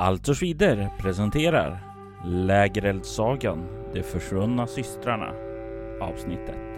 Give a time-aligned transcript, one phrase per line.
[0.00, 1.80] Allt Altos Vider presenterar
[2.24, 5.32] Lägereldsagan De försvunna systrarna
[6.00, 6.69] avsnittet.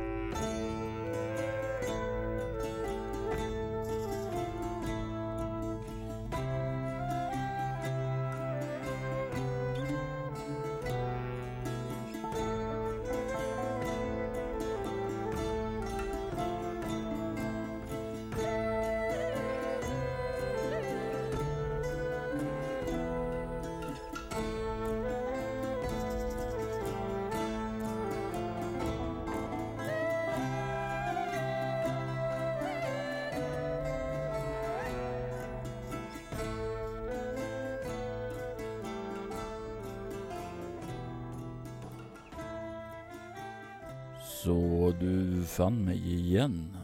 [46.33, 46.77] Igen.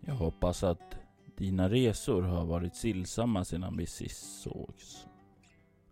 [0.00, 0.96] Jag hoppas att
[1.36, 5.06] dina resor har varit stillsamma sedan vi sist sågs.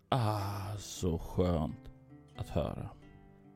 [0.08, 1.90] Ah, så skönt
[2.36, 2.88] att höra.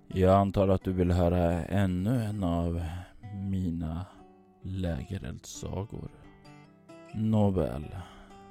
[0.09, 2.83] Jag antar att du vill höra ännu en av
[3.35, 4.07] mina
[4.63, 6.11] lägereldssagor.
[7.15, 7.97] Nåväl,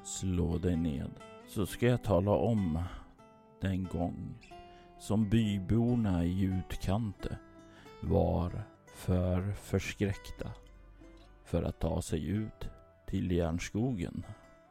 [0.04, 1.12] slå dig ned
[1.48, 2.84] så ska jag tala om
[3.62, 4.52] den gång
[5.00, 7.38] som byborna i utkante
[8.02, 8.64] var
[8.96, 10.63] för förskräckta
[11.54, 12.70] för att ta sig ut
[13.08, 14.26] till järnskogen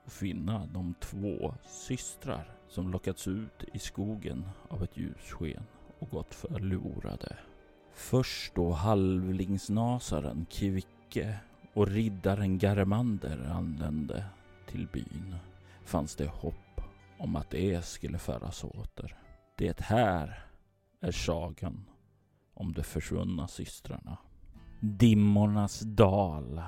[0.05, 5.62] och finna de två systrar som lockats ut i skogen av ett ljussken
[5.98, 7.36] och gått förlorade.
[7.92, 11.39] Först då halvlingsnasaren Kvicke
[11.74, 14.24] och riddaren Garmander anlände
[14.67, 15.36] till byn
[15.84, 16.80] fanns det hopp
[17.19, 19.17] om att det skulle föras åter.
[19.58, 20.46] Det här
[21.00, 21.84] är sagan
[22.55, 24.19] om de försvunna systrarna.
[24.84, 26.62] Dimmornas dal.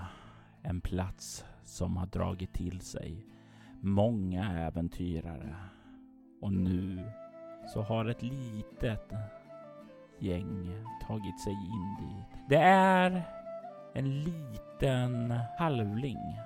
[0.62, 3.26] En plats som har dragit till sig
[3.80, 5.56] många äventyrare.
[6.40, 7.10] Och nu
[7.72, 9.12] så har ett litet
[10.18, 10.70] gäng
[11.06, 12.42] tagit sig in dit.
[12.48, 13.22] Det är
[13.94, 16.38] en liten halvling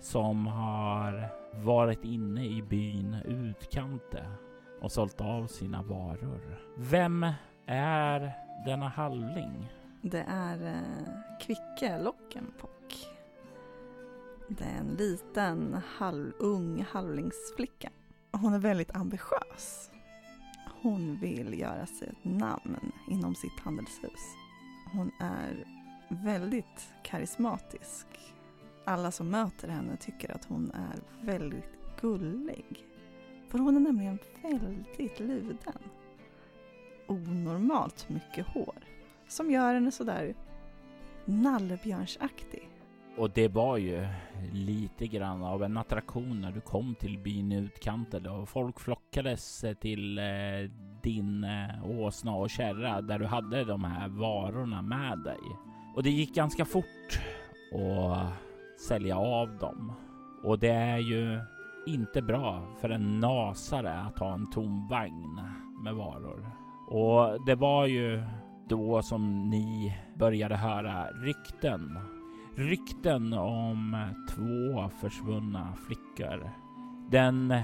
[0.00, 1.28] som har
[1.64, 4.26] varit inne i byn Utkante
[4.80, 6.58] och sålt av sina varor.
[6.76, 7.26] Vem
[7.66, 8.32] är
[8.66, 9.68] denna halvling?
[10.06, 13.06] Det är eh, Kvicke Lockenpock.
[14.48, 17.90] Det är en liten halv, ung halvlingsflicka.
[18.32, 19.90] Hon är väldigt ambitiös.
[20.82, 24.34] Hon vill göra sig ett namn inom sitt handelshus.
[24.92, 25.64] Hon är
[26.08, 28.06] väldigt karismatisk.
[28.84, 32.86] Alla som möter henne tycker att hon är väldigt gullig.
[33.48, 35.78] För hon är nämligen väldigt luden
[37.06, 38.93] onormalt mycket hår.
[39.28, 40.34] Som gör henne sådär
[41.24, 42.70] nallebjörnsaktig.
[43.16, 44.06] Och det var ju
[44.52, 49.64] lite grann av en attraktion när du kom till byn i utkanten och folk flockades
[49.80, 50.24] till eh,
[51.02, 55.40] din eh, åsna och kärra där du hade de här varorna med dig.
[55.96, 57.20] Och det gick ganska fort
[57.72, 58.32] att
[58.88, 59.92] sälja av dem.
[60.44, 61.40] Och det är ju
[61.86, 65.40] inte bra för en nasare att ha en tom vagn
[65.84, 66.50] med varor.
[66.88, 68.22] Och det var ju
[68.68, 71.98] då som ni började höra rykten.
[72.56, 73.96] Rykten om
[74.30, 76.50] två försvunna flickor.
[77.10, 77.54] Den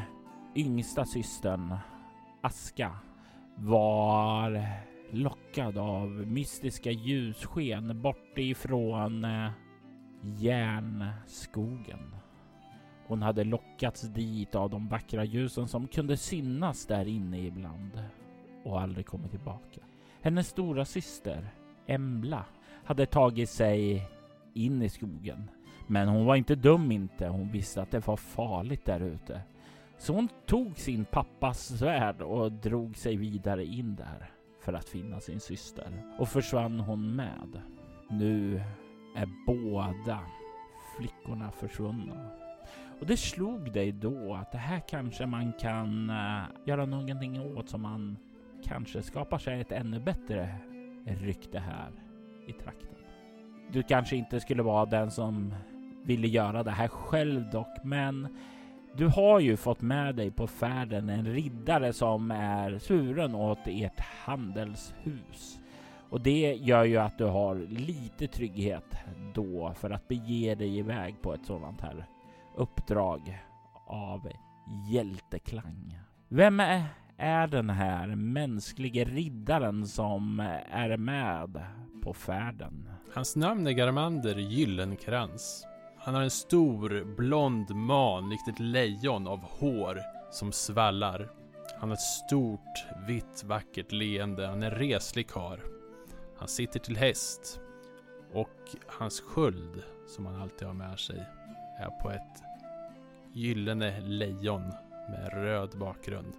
[0.57, 1.77] yngsta systern,
[2.41, 2.93] Aska,
[3.57, 4.63] var
[5.11, 9.51] lockad av mystiska ljussken bort ifrån eh,
[10.23, 12.15] järnskogen.
[13.07, 18.03] Hon hade lockats dit av de vackra ljusen som kunde synas där inne ibland
[18.65, 19.81] och aldrig kommit tillbaka.
[20.23, 21.51] Hennes stora syster
[21.87, 22.45] Embla
[22.85, 24.09] hade tagit sig
[24.55, 25.51] in i skogen.
[25.87, 27.29] Men hon var inte dum inte.
[27.29, 29.41] Hon visste att det var farligt där ute.
[29.99, 35.21] Så hon tog sin pappas svärd och drog sig vidare in där för att finna
[35.21, 36.05] sin syster.
[36.19, 37.63] Och försvann hon med.
[38.11, 38.63] Nu
[39.17, 40.21] är båda
[40.97, 42.31] flickorna försvunna.
[43.01, 47.69] Och det slog dig då att det här kanske man kan uh, göra någonting åt
[47.69, 48.17] som man
[48.65, 50.55] kanske skapar sig ett ännu bättre
[51.07, 51.91] rykte här
[52.47, 52.95] i trakten.
[53.73, 55.55] Du kanske inte skulle vara den som
[56.05, 58.29] ville göra det här själv dock, men
[58.97, 64.01] du har ju fått med dig på färden en riddare som är suren åt ert
[64.01, 65.61] handelshus.
[66.11, 68.97] Och det gör ju att du har lite trygghet
[69.35, 72.07] då för att bege dig iväg på ett sådant här
[72.57, 73.39] uppdrag
[73.87, 74.29] av
[74.93, 75.99] hjälteklang.
[76.29, 76.85] Vem är
[77.21, 80.41] är den här mänskliga riddaren som
[80.71, 81.65] är med
[82.03, 82.89] på färden.
[83.15, 85.67] Hans namn är Garmander Gyllenkrans.
[85.99, 90.01] Han har en stor blond man likt ett lejon av hår
[90.31, 91.31] som svallar.
[91.81, 94.47] Han har ett stort, vitt, vackert leende.
[94.47, 95.59] Han är en reslig karl.
[96.39, 97.61] Han sitter till häst.
[98.33, 101.27] Och hans sköld, som han alltid har med sig,
[101.79, 102.43] är på ett
[103.33, 104.73] gyllene lejon
[105.11, 106.35] med röd bakgrund.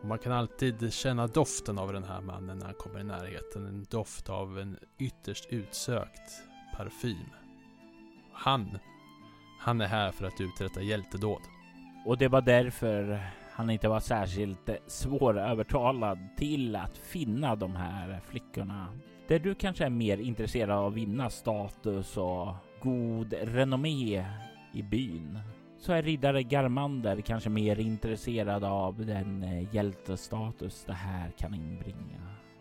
[0.00, 3.66] Och man kan alltid känna doften av den här mannen när han kommer i närheten.
[3.66, 6.42] En doft av en ytterst utsökt
[6.76, 7.30] parfym.
[8.32, 8.78] Han,
[9.60, 11.42] han är här för att uträtta hjältedåd.
[12.06, 13.20] Och det var därför
[13.52, 18.86] han inte var särskilt eh, svårövertalad till att finna de här flickorna.
[19.28, 24.26] Där du kanske är mer intresserad av att vinna status och god renommé
[24.72, 25.38] i byn
[25.78, 32.20] så är riddare Garmander kanske mer intresserad av den eh, hjältestatus det här kan inbringa.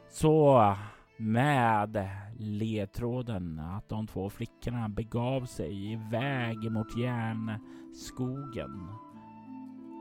[0.10, 0.76] Så
[1.18, 2.10] med
[2.40, 8.88] ledtråden att de två flickorna begav sig iväg mot järnskogen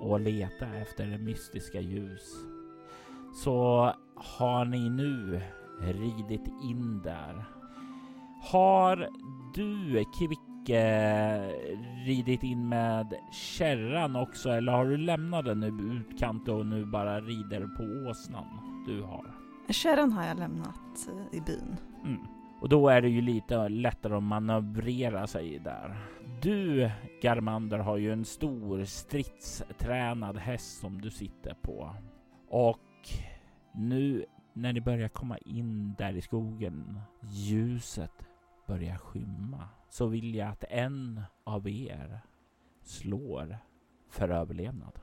[0.00, 2.32] och leta efter mystiska ljus
[3.34, 5.42] så har ni nu
[5.80, 7.44] ridit in där.
[8.42, 9.08] Har
[9.54, 9.98] du
[10.66, 11.52] Kvicke
[12.04, 17.20] ridit in med kärran också eller har du lämnat den i utkant och nu bara
[17.20, 18.46] rider på åsnan
[18.86, 19.34] du har?
[19.68, 21.76] Kärran har jag lämnat eh, i byn.
[22.04, 22.20] Mm.
[22.60, 25.96] Och då är det ju lite lättare att manövrera sig där.
[26.42, 26.90] Du,
[27.22, 31.94] Garmander, har ju en stor stridstränad häst som du sitter på.
[32.48, 33.08] Och
[33.74, 38.26] nu när ni börjar komma in där i skogen, ljuset
[38.66, 42.20] börjar skymma, så vill jag att en av er
[42.82, 43.58] slår
[44.10, 44.98] för överlevnad.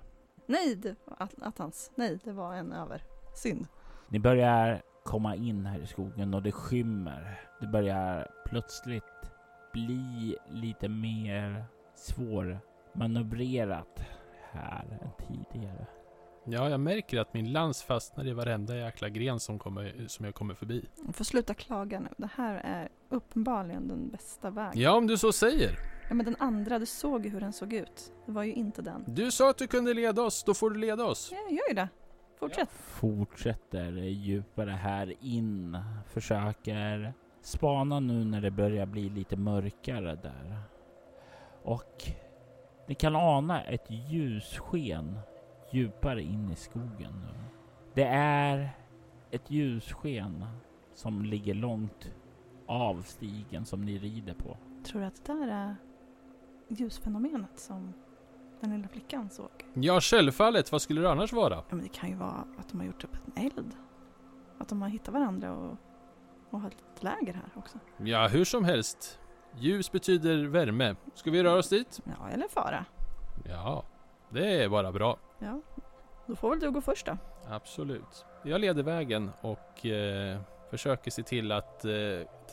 [0.45, 0.95] Nej,
[1.41, 1.91] attans.
[1.95, 3.03] Nej, det var en över.
[3.35, 3.67] Synd.
[4.09, 7.39] Ni börjar komma in här i skogen och det skymmer.
[7.59, 9.31] Det börjar plötsligt
[9.73, 13.99] bli lite mer svårmanövrerat
[14.51, 15.87] här än tidigare.
[16.45, 20.35] Ja, jag märker att min lans fastnar i varenda jäkla gren som, kommer, som jag
[20.35, 20.85] kommer förbi.
[21.05, 22.09] Du får sluta klaga nu.
[22.17, 24.81] Det här är uppenbarligen den bästa vägen.
[24.81, 25.79] Ja, om du så säger.
[26.09, 28.13] Ja, men den andra, du såg ju hur den såg ut.
[28.25, 29.03] Det var ju inte den.
[29.07, 31.29] Du sa att du kunde leda oss, då får du leda oss.
[31.31, 31.89] Ja, jag gör ju det.
[32.39, 32.69] Fortsätt.
[32.71, 35.77] Fortsätter djupare här in.
[36.07, 40.57] Försöker spana nu när det börjar bli lite mörkare där.
[41.63, 42.03] Och
[42.87, 45.19] ni kan ana ett ljussken
[45.71, 47.43] djupare in i skogen nu.
[47.93, 48.69] Det är
[49.31, 50.45] ett ljussken
[50.95, 52.11] som ligger långt
[52.65, 54.57] av stigen som ni rider på.
[54.83, 55.75] Tror du att det där är
[56.67, 57.93] ljusfenomenet som
[58.59, 59.49] den lilla flickan såg?
[59.73, 60.71] Ja, självfallet.
[60.71, 61.55] Vad skulle det annars vara?
[61.55, 63.75] Ja, men det kan ju vara att de har gjort upp en eld.
[64.57, 65.77] Att de har hittat varandra och,
[66.49, 67.77] och har ett läger här också.
[67.97, 69.19] Ja, hur som helst.
[69.57, 70.95] Ljus betyder värme.
[71.13, 72.01] Ska vi röra oss dit?
[72.05, 72.85] Ja, eller fara.
[73.49, 73.83] Ja,
[74.29, 75.17] det är bara bra.
[75.39, 75.61] Ja,
[76.25, 77.17] då får väl du gå först då.
[77.49, 78.25] Absolut.
[78.43, 80.39] Jag leder vägen och eh,
[80.73, 81.91] försöker se till att eh,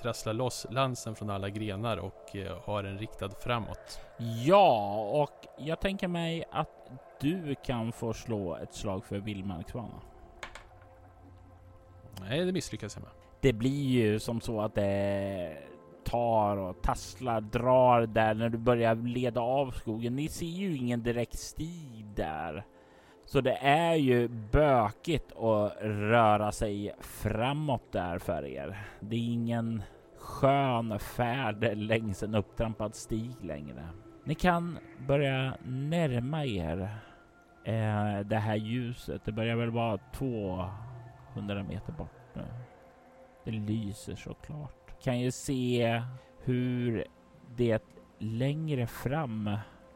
[0.03, 4.01] trassla loss lansen från alla grenar och eh, ha den riktad framåt.
[4.45, 6.91] Ja, och jag tänker mig att
[7.21, 10.01] du kan få slå ett slag för vildmarksvana.
[12.21, 13.13] Nej, det misslyckas jag med.
[13.41, 15.57] Det blir ju som så att det
[16.05, 20.17] tar och tasslar, drar där när du börjar leda av skogen.
[20.17, 22.65] Ni ser ju ingen direkt stig där.
[23.33, 28.79] Så det är ju bökigt att röra sig framåt där för er.
[29.01, 29.83] Det är ingen
[30.19, 33.89] skön färd längs en upptrampad stig längre.
[34.25, 36.81] Ni kan börja närma er
[37.65, 39.25] eh, det här ljuset.
[39.25, 42.47] Det börjar väl vara 200 meter bort nu.
[43.45, 45.03] Det lyser såklart.
[45.03, 46.03] Kan ju se
[46.45, 47.05] hur
[47.57, 47.83] det
[48.19, 49.51] längre fram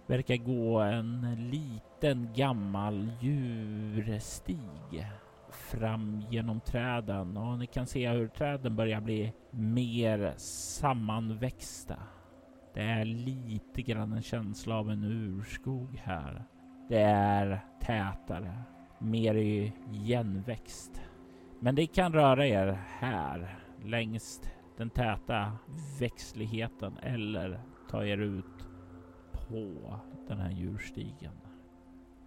[0.07, 5.07] verkar gå en liten gammal djurstig
[5.51, 11.97] fram genom träden och ni kan se hur träden börjar bli mer sammanväxta.
[12.75, 16.45] Det är lite grann en känsla av en urskog här.
[16.89, 18.63] Det är tätare,
[18.99, 21.03] mer igenväxt.
[21.61, 24.41] Men det kan röra er här längs
[24.77, 25.53] den täta
[26.01, 28.69] växtligheten eller ta er ut
[29.33, 31.44] på den här djurstigen.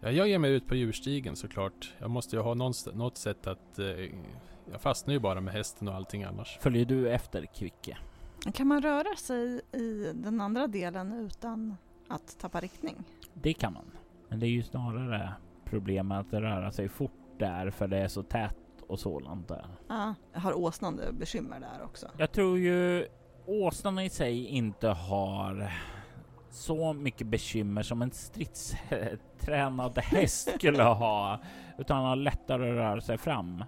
[0.02, 1.94] Ja, jag ger mig ut på djurstigen såklart.
[2.00, 3.80] Jag måste ju ha något sätt att...
[3.80, 3.86] Eh,
[4.72, 6.58] jag fastnar ju bara med hästen och allting annars.
[6.62, 7.98] Följer du efter Kvicke?
[8.54, 11.78] Kan man röra sig i den andra delen utan
[12.08, 13.04] att tappa riktning?
[13.34, 13.92] Det kan man.
[14.30, 15.34] Men det är ju snarare
[15.66, 19.68] problemet att röra sig fort där för det är så tätt och sådant där.
[19.88, 20.16] Ja.
[20.34, 22.08] Har åsnan bekymmer där också?
[22.18, 23.08] Jag tror ju
[23.46, 25.74] åsnan i sig inte har
[26.50, 31.40] så mycket bekymmer som en stridstränad häst skulle ha,
[31.78, 33.64] utan han har lättare att röra sig fram.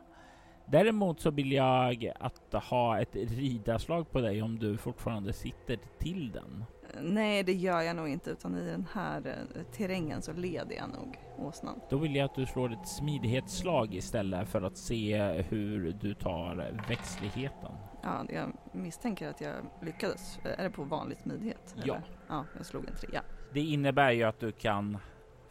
[0.66, 6.32] Däremot så vill jag att ha ett ridarslag på dig om du fortfarande sitter till
[6.32, 6.66] den.
[7.02, 10.90] Nej, det gör jag nog inte utan i den här eh, terrängen så leder jag
[10.90, 11.80] nog åsnan.
[11.90, 15.18] Då vill jag att du slår ett smidighetsslag istället för att se
[15.50, 17.72] hur du tar växtligheten.
[18.02, 20.40] Ja, jag misstänker att jag lyckades.
[20.44, 21.76] Är det på vanlig smidighet?
[21.76, 21.84] Ja.
[21.84, 22.02] Eller?
[22.28, 23.24] Ja, jag slog en trea.
[23.54, 24.98] Det innebär ju att du kan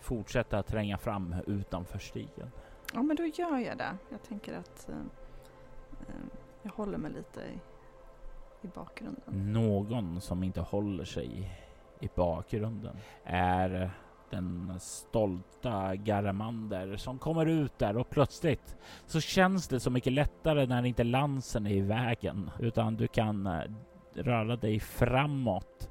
[0.00, 2.50] fortsätta tränga fram utanför stigen.
[2.94, 3.96] Ja, men då gör jag det.
[4.10, 4.96] Jag tänker att eh,
[6.00, 6.14] eh,
[6.62, 7.60] jag håller mig lite i,
[8.66, 9.52] i bakgrunden.
[9.52, 11.50] Någon som inte håller sig
[12.00, 13.90] i bakgrunden är
[14.30, 20.66] den stolta Garamander som kommer ut där och plötsligt så känns det så mycket lättare
[20.66, 23.62] när inte lansen är i vägen utan du kan eh,
[24.14, 25.90] röra dig framåt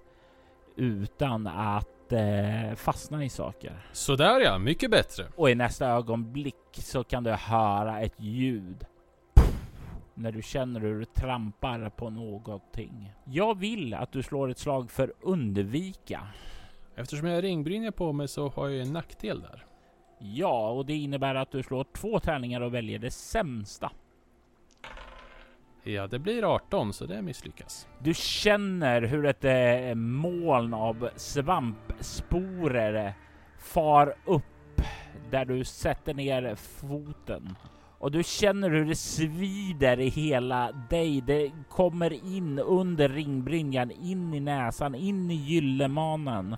[0.75, 3.87] utan att eh, fastna i saker.
[3.91, 5.25] Sådär ja, mycket bättre.
[5.35, 8.85] Och i nästa ögonblick så kan du höra ett ljud.
[10.13, 13.13] När du känner hur du trampar på någonting.
[13.25, 16.27] Jag vill att du slår ett slag för undvika.
[16.97, 19.65] Eftersom jag har ringbrynja på mig så har jag ju en nackdel där.
[20.19, 23.91] Ja, och det innebär att du slår två tärningar och väljer det sämsta.
[25.83, 27.87] Ja, det blir 18 så det misslyckas.
[27.99, 33.13] Du känner hur ett eh, moln av svampsporer
[33.59, 34.81] far upp
[35.31, 37.55] där du sätter ner foten.
[37.99, 41.21] Och du känner hur det svider i hela dig.
[41.21, 46.57] Det kommer in under ringbrynjan, in i näsan, in i gyllemanen.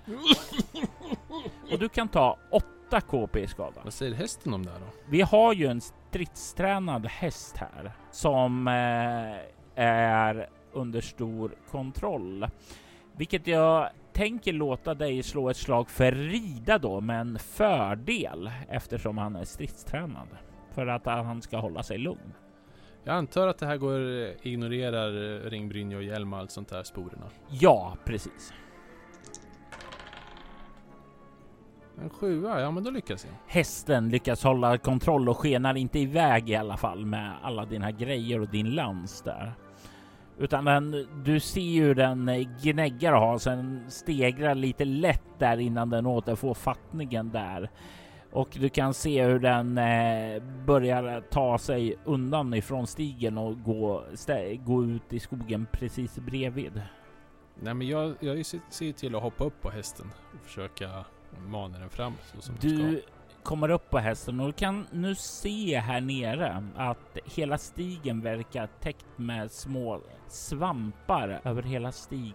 [1.72, 3.80] Och du kan ta 8 KP i skada.
[3.84, 4.86] Vad säger hästen om det här då?
[5.08, 12.46] Vi har ju en stridstränad häst här som eh, är under stor kontroll.
[13.16, 19.18] Vilket jag tänker låta dig slå ett slag för rida då med en fördel eftersom
[19.18, 20.28] han är stridstränad.
[20.70, 22.34] För att han ska hålla sig lugn.
[23.04, 24.00] Jag antar att det här går,
[24.42, 27.26] ignorerar eh, ringbrynja och hjälm och allt sånt där sporerna.
[27.50, 28.52] Ja, precis.
[32.02, 33.34] En sjua, ja men då lyckas jag.
[33.46, 38.40] Hästen lyckas hålla kontroll och skenar inte iväg i alla fall med alla dina grejer
[38.40, 39.52] och din lans där.
[40.38, 45.90] Utan den, du ser ju den gnäggar och har sen stegrar lite lätt där innan
[45.90, 47.70] den återfår fattningen där.
[48.32, 54.04] Och du kan se hur den eh, börjar ta sig undan ifrån stigen och gå,
[54.14, 56.82] stä, gå ut i skogen precis bredvid.
[57.62, 61.04] Nej men jag, jag ser till att hoppa upp på hästen och försöka
[61.46, 63.10] mana den fram så som Du ska.
[63.42, 68.66] kommer upp på hästen och du kan nu se här nere att hela stigen verkar
[68.80, 72.34] täckt med små svampar över hela stigen.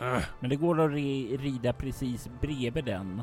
[0.00, 3.22] Äh, Men det går att ri- rida precis bredvid den.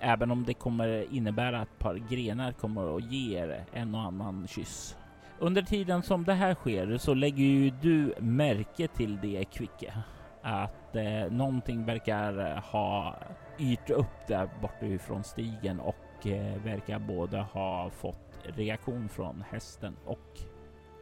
[0.00, 4.00] Även om det kommer innebära att ett par grenar kommer att ge er en och
[4.00, 4.96] annan kyss.
[5.38, 9.94] Under tiden som det här sker så lägger ju du märke till det Kvicke.
[10.42, 13.16] Att eh, någonting verkar ha
[13.58, 19.96] yrt upp där borta ifrån stigen och eh, verkar både ha fått reaktion från hästen
[20.04, 20.40] och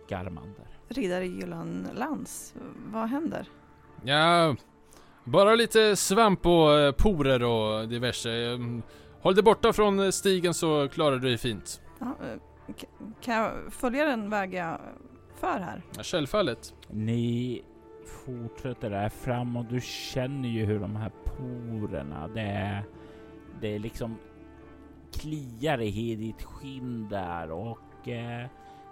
[0.09, 0.67] Garmander.
[0.88, 2.55] Riddare Gyllenlans,
[2.87, 3.49] vad händer?
[4.05, 4.57] Ja,
[5.31, 8.31] bara lite svamp och eh, porer och diverse.
[8.31, 8.83] Mm,
[9.21, 11.81] Håll dig borta från eh, stigen så klarar du dig fint.
[11.99, 12.75] Ja, eh,
[13.21, 14.81] kan jag följa den väg jag
[15.41, 15.83] för här?
[15.97, 16.75] Ja, självfallet.
[16.91, 17.63] Ni
[18.25, 22.85] fortsätter där fram och du känner ju hur de här porerna, det är,
[23.61, 24.19] det är liksom
[25.13, 28.47] kliar i ditt skinn där och eh,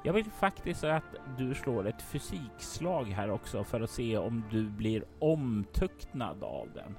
[0.06, 4.70] jag vill faktiskt att du slår ett fysikslag här också för att se om du
[4.70, 6.96] blir omtuktnad av den.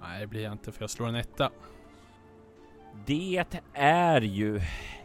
[0.00, 1.50] Nej, det blir jag inte för jag slår en etta.
[3.06, 4.60] Det är ju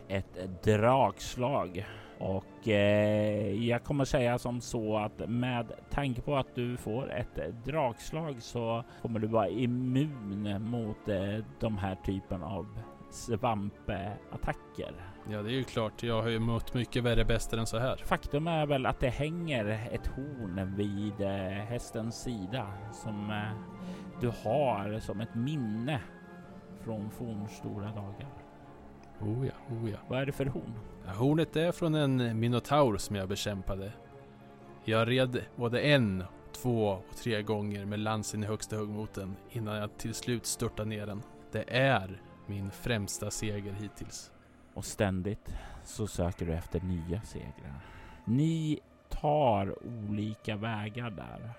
[0.08, 1.86] ett dragslag
[2.20, 7.66] och eh, jag kommer säga som så att med tanke på att du får ett
[7.66, 12.68] dragslag så kommer du vara immun mot eh, de här typen av
[13.16, 14.94] svampattacker.
[15.30, 16.04] Ja, det är ju klart.
[16.04, 17.98] Jag har ju mött mycket värre bäster än så här.
[18.06, 23.76] Faktum är väl att det hänger ett horn vid eh, hästens sida som eh,
[24.22, 26.02] du har som ett minne
[26.84, 28.28] från fornstora dagar.
[29.22, 29.98] Oh ja, oh ja.
[30.08, 30.74] Vad är det för horn?
[31.06, 33.92] Ja, Hornet är från en minotaur som jag bekämpade.
[34.84, 39.36] Jag red både en, två och tre gånger med lansen i högsta hugg mot den
[39.50, 41.22] innan jag till slut störtade ner den.
[41.52, 44.32] Det är min främsta seger hittills.
[44.74, 47.82] Och ständigt så söker du efter nya segrar.
[48.26, 51.50] Ni tar olika vägar där.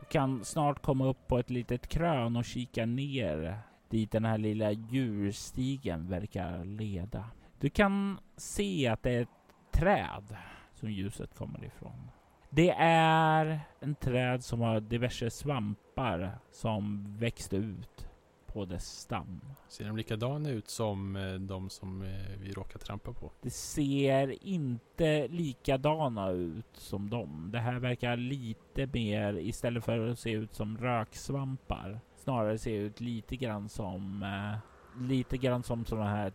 [0.00, 3.58] Du kan snart komma upp på ett litet krön och kika ner
[3.88, 7.24] dit den här lilla djurstigen verkar leda.
[7.60, 9.28] Du kan se att det är ett
[9.72, 10.36] träd
[10.74, 12.10] som ljuset kommer ifrån.
[12.50, 18.08] Det är en träd som har diverse svampar som växte ut
[18.54, 19.40] på dess stam.
[19.68, 23.30] Ser de likadana ut som eh, de som eh, vi råkar trampa på?
[23.42, 27.50] Det ser inte likadana ut som dem.
[27.52, 33.00] Det här verkar lite mer, istället för att se ut som röksvampar, snarare se ut
[33.00, 36.32] lite grann som, eh, lite grann som sådana här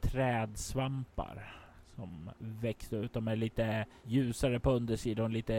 [0.00, 1.59] trädsvampar
[2.00, 3.12] som växte ut.
[3.12, 5.54] De är lite ljusare på undersidan, lite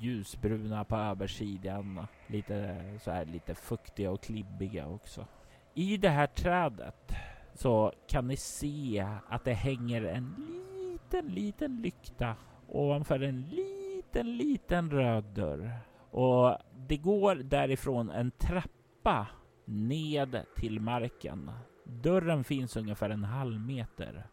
[0.00, 2.06] ljusbruna på översidan.
[2.26, 5.26] Lite så här lite fuktiga och klibbiga också.
[5.74, 7.12] I det här trädet
[7.54, 10.34] så kan ni se att det hänger en
[10.76, 12.36] liten, liten lykta
[12.68, 15.70] ovanför en liten, liten röd dörr.
[16.10, 16.56] Och
[16.88, 19.26] det går därifrån en trappa
[19.64, 21.50] ned till marken.
[21.84, 24.26] Dörren finns ungefär en halv meter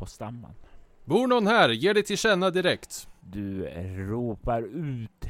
[0.00, 0.52] på stammen.
[1.04, 1.68] Bor någon här?
[1.68, 3.08] Ge det till känna direkt.
[3.20, 3.64] Du
[4.08, 5.24] ropar ut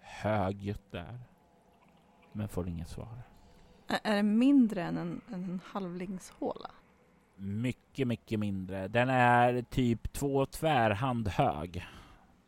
[0.00, 1.20] högljutt där,
[2.32, 3.22] men får inget svar.
[3.88, 6.70] Ä- Är det mindre än en, än en halvlingshåla?
[7.36, 8.88] Mycket, mycket mindre.
[8.88, 11.86] Den är typ två tvärhand hög.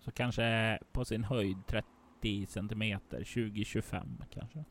[0.01, 4.65] Så kanske på sin höjd 30 centimeter, 20-25 kanske.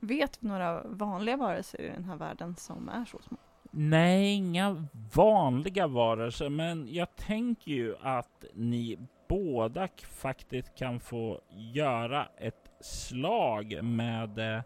[0.00, 3.36] Vet vi några vanliga varelser i den här världen som är så små?
[3.76, 12.28] Nej, inga vanliga varelser, men jag tänker ju att ni båda faktiskt kan få göra
[12.38, 14.62] ett slag med eh,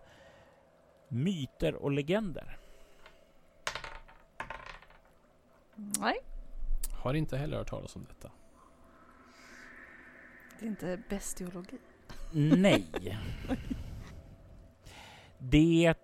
[1.09, 2.59] myter och legender.
[5.75, 6.17] Nej,
[7.03, 8.31] Har inte heller hört talas om detta.
[10.59, 11.79] det är inte bestiologi.
[12.33, 12.87] Nej.
[15.39, 15.95] Det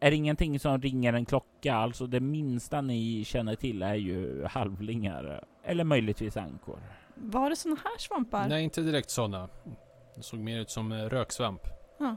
[0.00, 1.74] är ingenting som ringer en klocka.
[1.74, 5.44] Alltså det minsta ni känner till är ju halvlingar.
[5.64, 6.78] Eller möjligtvis ankor.
[7.14, 8.48] Var det såna här svampar?
[8.48, 9.48] Nej, inte direkt sådana.
[10.16, 11.60] Det såg mer ut som eh, röksvamp.
[11.98, 12.16] Ja,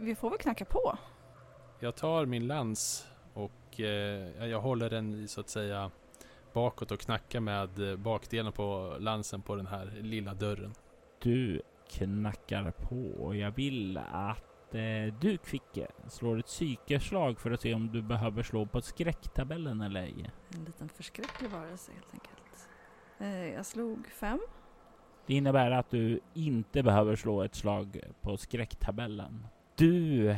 [0.00, 0.98] vi- får väl knacka på.
[1.80, 5.90] Jag tar min lans och eh, jag håller den i, så att säga
[6.52, 10.74] bakåt och knackar med eh, bakdelen på lansen på den här lilla dörren.
[11.22, 17.60] Du knackar på och jag vill att eh, du Kvicke slår ett psykeslag för att
[17.60, 20.30] se om du behöver slå på skräcktabellen eller ej.
[20.54, 22.68] En liten förskräcklig varelse helt enkelt.
[23.18, 24.40] Eh, Jag slog fem.
[25.26, 29.46] Det innebär att du inte behöver slå ett slag på skräcktabellen.
[29.76, 30.36] Du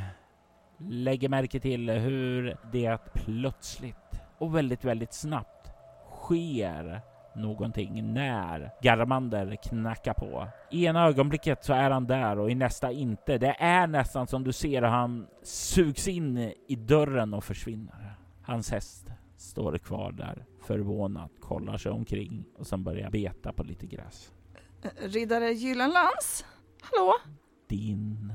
[0.79, 3.97] lägger märke till hur det plötsligt
[4.39, 5.71] och väldigt, väldigt snabbt
[6.11, 7.01] sker
[7.37, 10.49] någonting när Garmander knackar på.
[10.71, 13.39] I ena ögonblicket så är han där och i nästa inte.
[13.39, 18.15] Det är nästan som du ser hur han sugs in i dörren och försvinner.
[18.43, 23.87] Hans häst står kvar där förvånat, kollar sig omkring och sen börjar beta på lite
[23.87, 24.33] gräs.
[24.97, 26.45] Riddare Gyllenlans?
[26.81, 27.13] Hallå?
[27.69, 28.33] Din,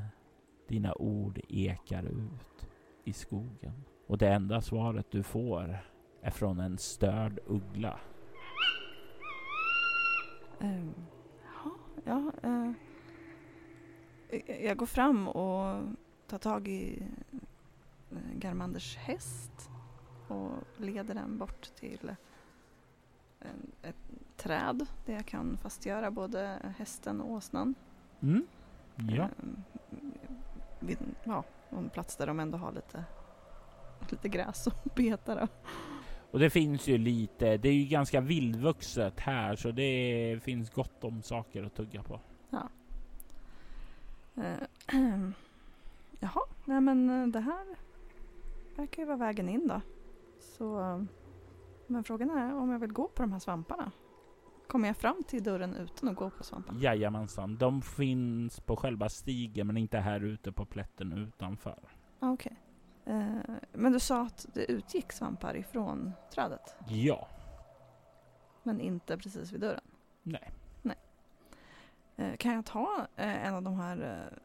[0.67, 2.69] dina ord ekar ut
[3.03, 3.83] i skogen.
[4.07, 5.77] Och det enda svaret du får
[6.21, 7.99] är från en störd uggla.
[10.59, 11.71] Jaha,
[12.03, 12.31] ja.
[12.43, 12.71] eh,
[14.65, 15.81] jag- går fram och
[16.27, 17.03] tar tag i
[18.11, 19.69] eh, Garmanders häst
[20.27, 22.15] och leder den bort till
[23.39, 23.95] en, ett
[24.37, 27.75] träd där jag kan fastgöra både hästen och åsnan.
[28.21, 28.47] Mm?
[28.95, 29.23] Ja.
[29.23, 29.63] Ehm,
[30.79, 33.03] vid, ja, en plats där de ändå har lite,
[34.09, 35.47] lite gräs och beta då.
[36.31, 41.03] Och det finns ju lite, det är ju ganska vildvuxet här så det finns gott
[41.03, 42.19] om saker att tugga på.
[44.39, 44.63] Eh,
[46.19, 47.65] Jaha, nej men eh, det här
[48.75, 49.81] verkar ju vara vägen in då.
[50.39, 51.05] Så,
[51.87, 53.91] men frågan är om jag vill gå på de här svamparna.
[54.67, 56.79] Kommer jag fram till dörren utan att gå på svamparna?
[56.79, 61.79] Jajamensan, de finns på själva stigen men inte här ute på plätten utanför.
[62.19, 62.51] Ah, Okej.
[62.51, 62.68] Eh,
[63.73, 67.27] men du sa att det utgick svampar ifrån trädet, Ja,
[68.63, 69.81] men inte precis vid dörren.
[70.23, 70.51] nej.
[72.15, 74.37] Eh, kan jag ta eh, en av de här eh,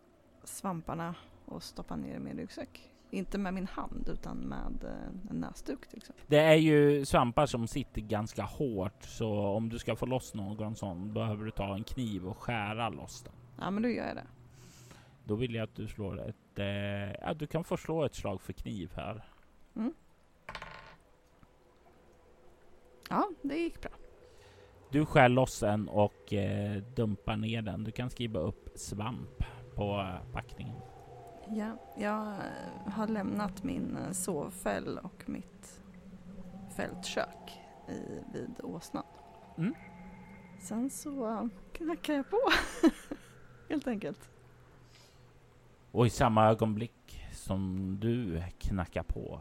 [0.45, 1.15] svamparna
[1.47, 2.91] och stoppa ner i min ryggsäck?
[3.11, 6.25] Inte med min hand utan med eh, en näsduk till exempel.
[6.29, 10.77] Det är ju svampar som sitter ganska hårt så om du ska få loss någon
[10.77, 13.33] sån behöver du ta en kniv och skära loss den.
[13.61, 14.27] Ja men då gör jag det.
[15.25, 16.59] Då vill jag att du slår ett...
[16.59, 16.67] Eh,
[17.21, 19.25] ja, du kan få slå ett slag för kniv här.
[23.09, 23.91] Ja, det gick bra.
[24.91, 27.85] Du skär loss en och eh, dumpar ner den.
[27.85, 30.77] Du kan skriva upp svamp på eh, packningen.
[31.49, 35.81] Ja, jag eh, har lämnat min eh, sovfäll och mitt
[36.77, 37.99] fältkök i,
[38.33, 39.05] vid åsnan.
[39.59, 39.75] Mm.
[40.61, 42.41] Sen så knackar jag på.
[43.69, 44.31] Helt enkelt.
[45.95, 49.41] Och i samma ögonblick som du knackar på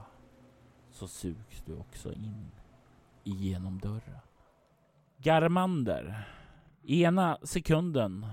[0.92, 2.52] så sugs du också in
[3.24, 4.20] genom dörren.
[5.18, 6.28] Garmander,
[6.88, 8.26] ena sekunden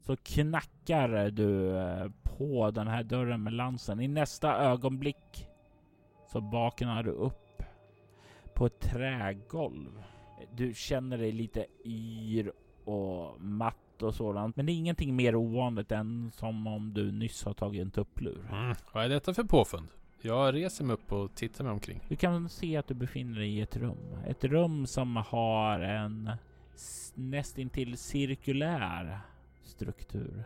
[0.00, 4.00] så knackar du eh, på den här dörren med lansen.
[4.00, 5.48] I nästa ögonblick
[6.26, 7.62] så vaknar du upp
[8.54, 10.04] på ett trägolv.
[10.52, 12.52] Du känner dig lite yr
[12.84, 14.56] och matt och sådant.
[14.56, 18.46] Men det är ingenting mer ovanligt än som om du nyss har tagit en tupplur.
[18.52, 18.76] Mm.
[18.92, 19.88] Vad är detta för påfund?
[20.22, 22.00] Jag reser mig upp och tittar mig omkring.
[22.08, 24.16] Du kan se att du befinner dig i ett rum.
[24.26, 26.30] Ett rum som har en
[27.14, 29.20] nästintill cirkulär
[29.62, 30.44] struktur.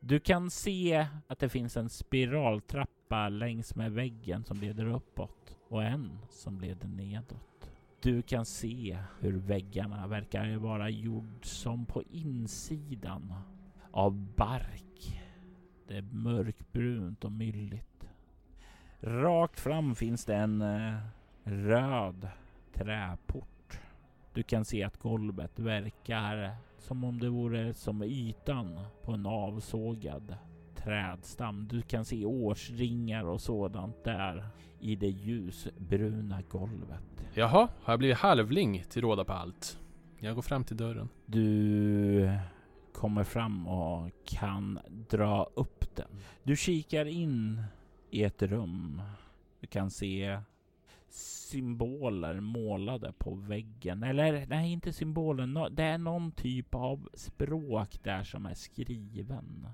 [0.00, 5.82] Du kan se att det finns en spiraltrappa längs med väggen som leder uppåt och
[5.82, 7.55] en som leder nedåt.
[8.00, 13.34] Du kan se hur väggarna verkar vara gjord som på insidan
[13.90, 15.22] av bark.
[15.88, 18.08] Det är mörkbrunt och mylligt.
[19.00, 20.98] Rakt fram finns det en eh,
[21.44, 22.28] röd
[22.72, 23.80] träport.
[24.32, 30.36] Du kan se att golvet verkar som om det vore som ytan på en avsågad
[30.90, 31.68] trädstam.
[31.68, 34.46] Du kan se årsringar och sådant där
[34.80, 37.02] i det ljusbruna golvet.
[37.34, 39.78] Jaha, har jag blivit halvling till råda på allt?
[40.18, 41.08] Jag går fram till dörren.
[41.26, 42.30] Du
[42.92, 44.78] kommer fram och kan
[45.10, 46.08] dra upp den.
[46.42, 47.62] Du kikar in
[48.10, 49.02] i ett rum.
[49.60, 50.40] Du kan se
[51.10, 54.02] symboler målade på väggen.
[54.02, 55.46] Eller nej, inte symboler.
[55.46, 59.66] Nå- Det är någon typ av språk där som är skriven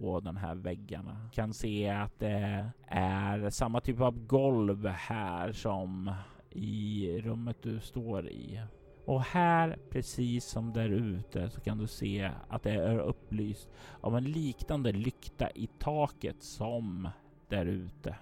[0.00, 1.16] på den här väggarna.
[1.24, 6.14] Du kan se att det är samma typ av golv här som
[6.50, 8.62] i rummet du står i.
[9.04, 13.68] Och här, precis som där ute, så kan du se att det är upplyst
[14.00, 17.08] av en liknande lykta i taket som
[17.48, 18.16] där ute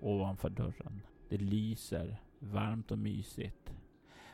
[0.00, 1.02] ovanför dörren.
[1.28, 3.72] Det lyser varmt och mysigt.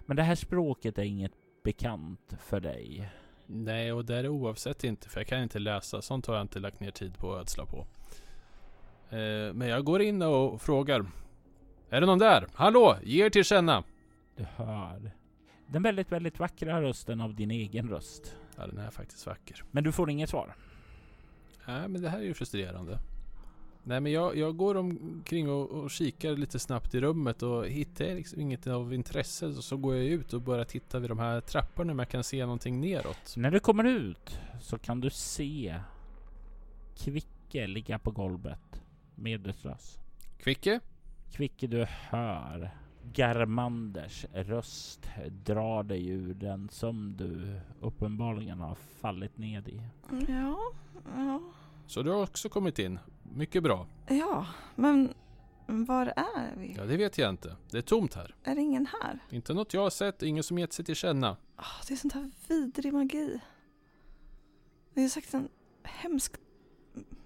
[0.01, 1.33] Men det här språket är inget
[1.65, 3.11] bekant för dig.
[3.47, 6.03] Nej, och det är oavsett inte, för jag kan inte läsa.
[6.03, 7.87] Sånt har jag inte lagt ner tid på att ödsla på.
[9.17, 11.07] Eh, men jag går in och frågar.
[11.91, 12.47] Är det någon där?
[12.55, 13.85] Hallå, ge er till känna!
[14.37, 15.11] Du hör
[15.67, 18.37] den väldigt, väldigt vackra rösten av din egen röst.
[18.57, 19.65] Ja, den är faktiskt vacker.
[19.71, 20.57] Men du får inget svar.
[21.67, 22.99] Nej, men det här är ju frustrerande.
[23.89, 28.05] Nej, men jag, jag går omkring och, och kikar lite snabbt i rummet och hittar
[28.05, 31.19] jag liksom inget av intresse så, så går jag ut och börjar titta vid de
[31.19, 33.35] här trapporna om jag kan se någonting neråt.
[33.37, 35.81] När du kommer ut så kan du se
[36.99, 38.83] Kvicke ligga på golvet
[39.15, 39.99] medvetslös.
[40.39, 40.81] Kvicke?
[41.33, 42.71] Kvicke, du hör
[43.13, 45.09] Garmanders röst
[45.45, 49.83] drar dig ur den som du uppenbarligen har fallit ned i.
[50.29, 50.59] Ja,
[51.17, 51.41] ja,
[51.87, 52.99] Så du har också kommit in.
[53.35, 53.87] Mycket bra.
[54.09, 55.15] ja, men
[55.67, 56.75] var är vi?
[56.79, 57.57] Ja, det vet jag inte.
[57.71, 58.35] Det är tomt här.
[58.45, 59.19] Är det ingen här?
[59.31, 61.37] Inte något jag har sett, ingen som gett sig till känna.
[61.57, 63.41] Ah, det är sånt här vidrig magi.
[64.95, 65.49] Det är sagt en
[65.83, 66.33] hemsk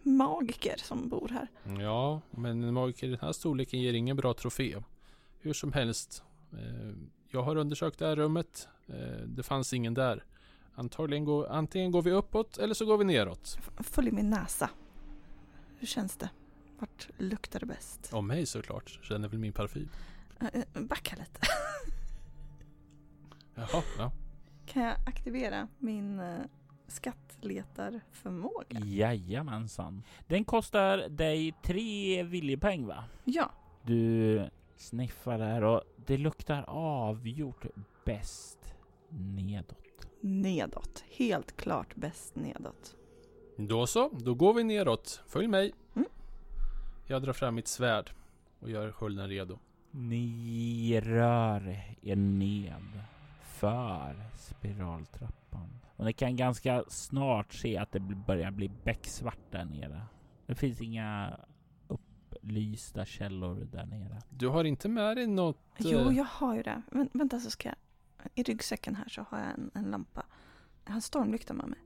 [0.02, 1.48] magiker som bor här.
[1.82, 4.82] Ja, men en magiker i den här storleken ger ingen bra trofé.
[5.40, 6.22] Hur som helst.
[6.52, 6.92] Eh,
[7.28, 8.68] jag har undersökt det här rummet.
[8.86, 8.94] Eh,
[9.26, 10.24] det fanns ingen där.
[10.74, 13.56] Antagligen går, antingen går vi uppåt eller så går vi neråt.
[13.58, 14.70] F- Följ min näsa.
[15.80, 16.30] Hur känns det?
[16.78, 18.12] Vart luktar det bäst?
[18.12, 18.98] Om mig såklart.
[19.02, 19.88] Känner väl min parfym.
[20.40, 21.40] Äh, äh, backa lite.
[23.54, 24.12] Jaha, ja.
[24.66, 26.40] Kan jag aktivera min uh,
[26.86, 28.80] skattletarförmåga?
[28.84, 30.02] Jajamensan.
[30.26, 33.04] Den kostar dig tre viljepeng va?
[33.24, 33.52] Ja.
[33.82, 37.66] Du sniffar där och det luktar avgjort
[38.04, 38.74] bäst
[39.08, 40.08] nedåt.
[40.20, 41.04] Nedåt.
[41.10, 42.96] Helt klart bäst nedåt.
[43.68, 45.22] Då så, då går vi neråt.
[45.26, 45.72] Följ mig.
[45.94, 46.08] Mm.
[47.06, 48.10] Jag drar fram mitt svärd
[48.60, 49.58] och gör skölden redo.
[49.90, 53.02] Ni rör er ned
[53.42, 55.80] för spiraltrappan.
[55.96, 60.02] Och ni kan ganska snart se att det börjar bli becksvart där nere.
[60.46, 61.36] Det finns inga
[61.88, 64.22] upplysta källor där nere.
[64.28, 65.58] Du har inte med dig något?
[65.78, 66.82] Jo, eh, jag har ju det.
[66.90, 67.76] Men, vänta så ska jag...
[68.34, 70.26] I ryggsäcken här så har jag en, en lampa.
[70.84, 71.78] Jag har en stormlykta med mig.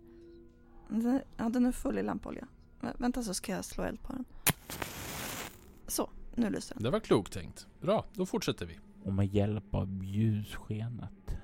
[1.37, 2.47] Ja, den är full i lampolja.
[2.81, 4.25] Vä- Vänta så ska jag slå eld på den.
[5.87, 6.83] Så, nu lyser den.
[6.85, 7.66] Det var klokt tänkt.
[7.81, 8.79] Bra, då fortsätter vi.
[9.05, 11.37] Och med hjälp av ljusskenet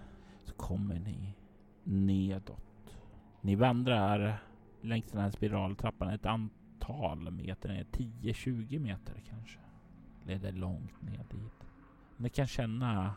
[0.45, 1.35] så kommer ni
[1.85, 2.97] nedåt.
[3.41, 4.43] Ni vandrar
[4.81, 9.59] längs den här spiraltrappan ett antal meter, 10-20 meter kanske.
[10.27, 11.69] Leder långt ner dit.
[12.17, 13.15] Ni kan känna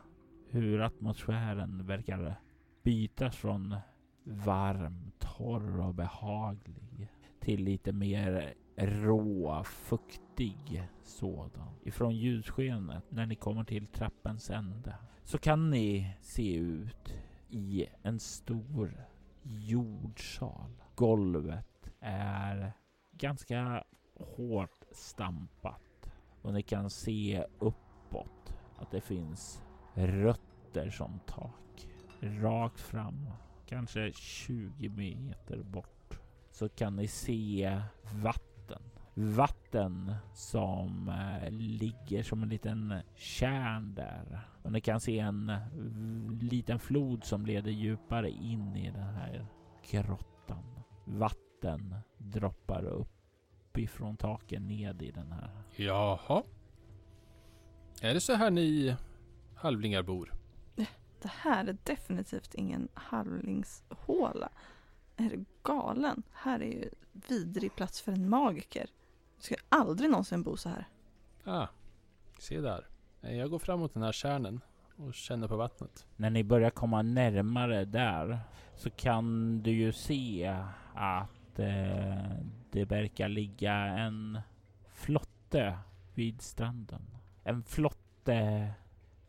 [0.49, 2.35] hur atmosfären verkar
[2.83, 3.75] bytas från
[4.23, 11.69] varm, torr och behaglig till lite mer rå, fuktig sådan.
[11.83, 17.13] Ifrån ljusskenet när ni kommer till trappens ände så kan ni se ut
[17.49, 19.07] i en stor
[19.43, 20.71] jordsal.
[20.95, 22.73] Golvet är
[23.11, 23.83] ganska
[24.15, 26.09] hårt stampat
[26.41, 31.87] och ni kan se uppåt att det finns rötter som tak.
[32.21, 33.29] Rakt fram,
[33.73, 36.19] kanske 20 meter bort,
[36.51, 37.81] så kan ni se
[38.13, 38.81] vatten.
[39.13, 44.39] Vatten som eh, ligger som en liten kärn där.
[44.63, 45.51] Och ni kan se en
[46.41, 49.45] liten flod som leder djupare in i den här
[49.91, 50.63] grottan.
[51.05, 55.49] Vatten droppar upp ifrån taken ned i den här.
[55.75, 56.43] Jaha.
[58.01, 58.95] Är det så här ni
[59.55, 60.42] halvlingar bor?
[61.23, 64.49] Det här är definitivt ingen halvlingshåla.
[65.15, 66.23] Är du galen?
[66.31, 68.87] Här är ju vidrig plats för en magiker.
[69.37, 70.87] Du ska aldrig någonsin bo så här.
[71.43, 71.67] Ah,
[72.39, 72.87] se där.
[73.21, 74.61] Jag går fram mot den här kärnen
[74.95, 76.05] och känner på vattnet.
[76.15, 78.39] När ni börjar komma närmare där
[78.75, 80.55] så kan du ju se
[80.93, 82.37] att eh,
[82.71, 84.39] det verkar ligga en
[84.93, 85.77] flotte
[86.13, 87.01] vid stranden.
[87.43, 88.73] En flotte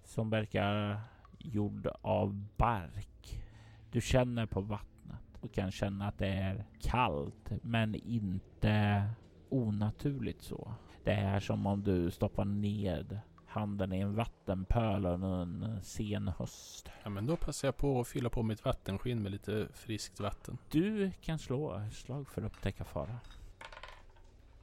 [0.04, 1.00] som verkar
[1.44, 3.42] gjord av bark.
[3.90, 9.04] Du känner på vattnet och kan känna att det är kallt men inte
[9.48, 10.74] onaturligt så.
[11.04, 16.88] Det är som om du stoppar ned handen i en vattenpöl under en sen höst.
[17.02, 20.58] Ja, men då passar jag på att fylla på mitt vattenskinn med lite friskt vatten.
[20.70, 23.18] Du kan slå slag för att upptäcka fara.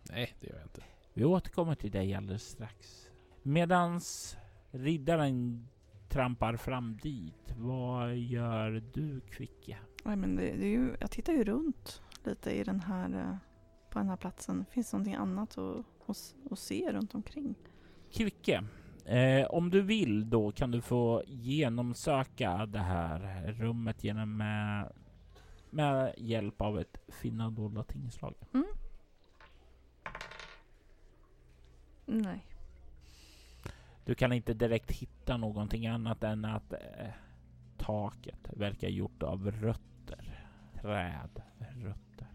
[0.10, 0.84] Nej, det gör jag inte.
[1.14, 3.08] Vi återkommer till dig alldeles strax.
[3.42, 4.38] Medans
[4.72, 5.68] riddaren
[6.12, 9.78] trampar fram dit, vad gör du Kvicke?
[10.04, 13.36] Nej, men det, det är ju, jag tittar ju runt lite i den här, eh,
[13.90, 14.66] på den här platsen.
[14.72, 17.56] Finns det någonting annat att, att, att se runt omkring?
[18.12, 18.64] Kvicke,
[19.06, 24.92] eh, om du vill då kan du få genomsöka det här rummet genom med,
[25.70, 28.36] med hjälp av ett finna dolda tingslag.
[28.54, 28.66] Mm.
[32.06, 32.51] Nej.
[34.12, 36.80] Du kan inte direkt hitta någonting annat än att eh,
[37.78, 40.48] taket verkar gjort av rötter.
[40.82, 41.42] Träd,
[41.84, 42.28] rötter.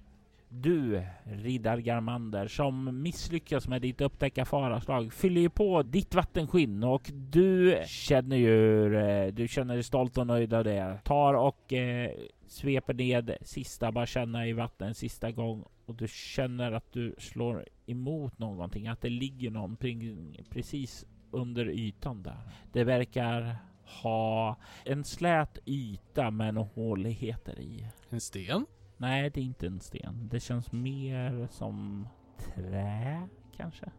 [0.48, 7.10] Du, riddar Garmander, som misslyckas med ditt upptäcka faraslag, fyller ju på ditt vattenskinn och
[7.14, 11.00] du känner ju, eh, du känner dig stolt och nöjd av det.
[11.04, 12.10] Tar och eh,
[12.46, 17.64] sveper ned sista, bara känna i vatten sista gång och du känner att du slår
[17.86, 22.40] emot någonting, att det ligger någonting precis under ytan där.
[22.72, 23.56] Det verkar
[24.02, 27.86] ha en slät yta med några håligheter i.
[28.10, 28.66] En sten?
[28.96, 30.28] Nej, det är inte en sten.
[30.32, 33.90] Det känns mer som trä kanske.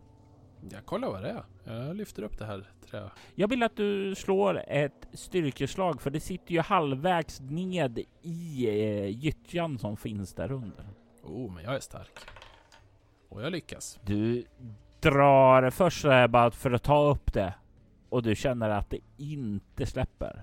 [0.71, 1.43] Jag kollar vad det är.
[1.63, 3.09] Jag lyfter upp det här trä.
[3.35, 9.07] Jag vill att du slår ett styrkeslag för det sitter ju halvvägs ned i eh,
[9.07, 10.85] gyttjan som finns där under.
[11.23, 12.19] Oh, men jag är stark.
[13.29, 13.99] Och jag lyckas.
[14.05, 14.45] Du
[15.01, 17.53] drar först bara för att ta upp det
[18.09, 20.41] och du känner att det inte släpper.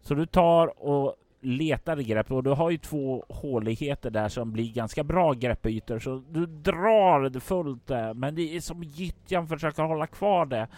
[0.00, 4.72] Så du tar och letar grepp och du har ju två håligheter där som blir
[4.72, 9.82] ganska bra greppytor så du drar det fullt där men det är som gyttjan försöker
[9.82, 10.68] hålla kvar det.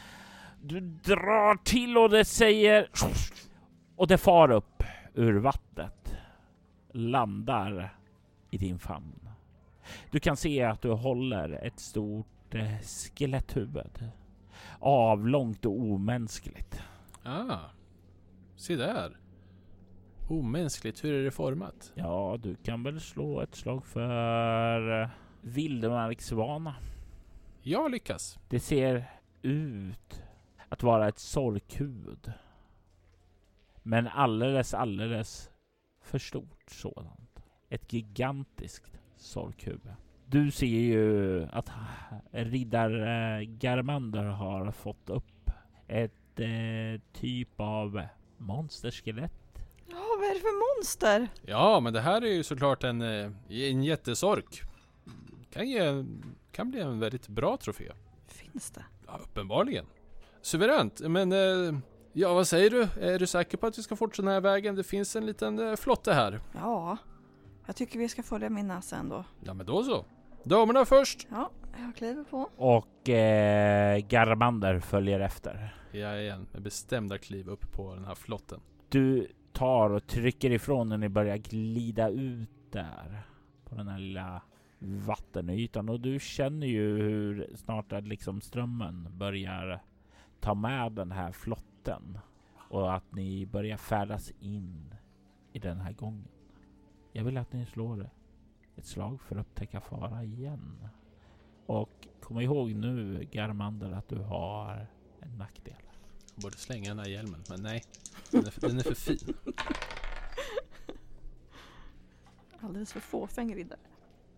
[0.62, 2.88] Du drar till och det säger
[3.96, 4.82] och det far upp
[5.14, 6.14] ur vattnet.
[6.92, 7.94] Landar
[8.50, 9.28] i din famn.
[10.10, 14.10] Du kan se att du håller ett stort eh, skeletthuvud.
[14.78, 16.82] Avlångt och omänskligt.
[17.22, 17.58] Ah,
[18.56, 19.16] se där.
[20.28, 21.92] Omänskligt, hur är det format?
[21.94, 25.08] Ja, du kan väl slå ett slag för eh,
[25.40, 26.74] vildmarksvana.
[27.62, 28.38] Jag lyckas.
[28.48, 29.10] Det ser
[29.42, 30.22] ut
[30.68, 32.32] att vara ett sorkhuvud.
[33.82, 35.50] Men alldeles, alldeles
[36.00, 37.40] för stort sådant.
[37.68, 39.94] Ett gigantiskt sorkhuvud.
[40.30, 41.70] Du ser ju att
[42.30, 45.50] riddare Garmander har fått upp
[45.86, 48.02] ett eh, typ av
[48.36, 49.32] monsterskelett.
[49.86, 51.28] Ja, vad är det för monster?
[51.42, 54.62] Ja, men det här är ju såklart en, eh, en jättesork.
[55.52, 56.04] Kan, ge,
[56.52, 57.92] kan bli en väldigt bra trofé.
[58.26, 58.84] Finns det?
[59.06, 59.86] Ja, uppenbarligen.
[60.42, 61.78] Suveränt, men eh,
[62.12, 62.88] ja, vad säger du?
[63.00, 64.74] Är du säker på att vi ska fortsätta den här vägen?
[64.74, 66.40] Det finns en liten eh, flotte här.
[66.54, 66.96] Ja.
[67.66, 69.24] Jag tycker vi ska följa min näsa ändå.
[69.44, 70.04] Ja men då så.
[70.48, 71.26] Damerna först!
[71.30, 72.50] Ja, jag kliver på.
[72.56, 75.74] Och eh, Garmander följer efter.
[75.92, 78.60] Jag igen med bestämda kliv upp på den här flotten.
[78.88, 83.22] Du tar och trycker ifrån när ni börjar glida ut där
[83.64, 84.42] på den här lilla
[84.78, 89.82] vattenytan och du känner ju hur snart att liksom strömmen börjar
[90.40, 92.18] ta med den här flotten
[92.54, 94.94] och att ni börjar färdas in
[95.52, 96.28] i den här gången.
[97.12, 98.10] Jag vill att ni slår
[98.78, 100.88] ett slag för att upptäcka fara igen.
[101.66, 104.86] Och kom ihåg nu Garmander att du har
[105.20, 105.74] en nackdel.
[106.34, 107.82] Jag borde slänga den här hjälmen, men nej.
[108.30, 109.34] Den är, för- den är för fin.
[112.60, 113.78] Alldeles för fåfäng riddare.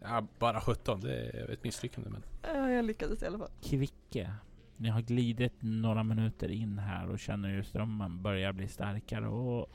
[0.01, 1.01] Ja, bara 17.
[1.01, 2.23] Det är ett misslyckande men...
[2.43, 3.51] Ja, jag lyckades i alla fall.
[3.63, 4.35] Kvicke.
[4.77, 9.71] Ni har glidit några minuter in här och känner hur strömmen börjar bli starkare och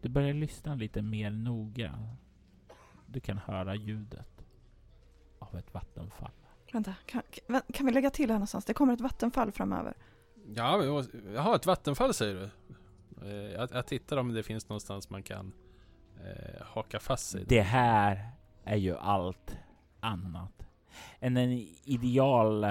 [0.00, 2.08] du börjar lyssna lite mer noga.
[3.12, 4.44] Du kan höra ljudet
[5.38, 6.30] av ett vattenfall.
[6.72, 8.64] Vänta, kan, kan, kan vi lägga till här någonstans?
[8.64, 9.94] Det kommer ett vattenfall framöver.
[10.54, 10.84] Ja,
[11.34, 12.50] jaha, ett vattenfall säger du?
[13.28, 15.52] Eh, Jag, jag tittar om det finns någonstans man kan
[16.24, 17.44] eh, haka fast sig.
[17.48, 18.30] Det här
[18.64, 19.56] är ju allt
[20.00, 20.66] annat
[21.20, 21.52] än en
[21.84, 22.66] ideal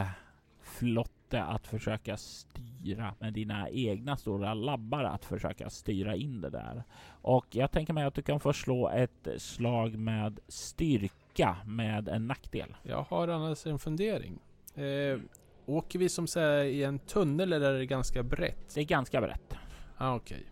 [1.31, 6.83] flotte att försöka styra med dina egna stora labbar att försöka styra in det där.
[7.21, 12.27] Och jag tänker mig att du kan få slå ett slag med styrka med en
[12.27, 12.75] nackdel.
[12.83, 14.39] Jag har annars en fundering.
[14.75, 15.19] Eh,
[15.65, 18.73] åker vi som säger i en tunnel eller är det ganska brett?
[18.73, 19.53] Det är ganska brett.
[19.97, 20.45] Ah, okej.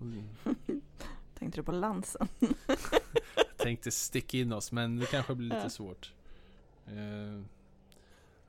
[0.00, 0.28] Mm.
[1.38, 2.28] Tänkte du på lansen?
[3.56, 5.68] Tänkte sticka in oss men det kanske blir lite Ja.
[5.70, 6.12] svårt.
[6.86, 7.42] Eh,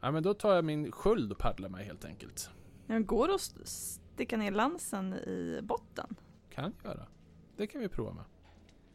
[0.02, 2.50] ja men då tar jag min sköld och paddlar mig helt enkelt.
[2.88, 6.16] Ja, går det att st- sticka ner lansen i botten?
[6.54, 7.08] Kan göra.
[7.58, 8.24] Det kan vi prova med.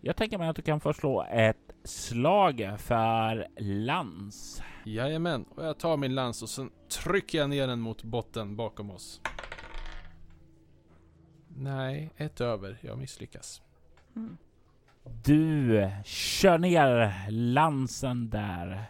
[0.01, 4.63] Jag tänker mig att du kan få slå ett slag för lans.
[4.85, 6.71] Jajamän, och jag tar min lans och sen
[7.05, 9.21] trycker jag ner den mot botten bakom oss.
[11.49, 12.79] Nej, ett över.
[12.81, 13.63] Jag misslyckas.
[14.17, 14.37] Mm.
[15.25, 18.85] Du kör ner lansen där.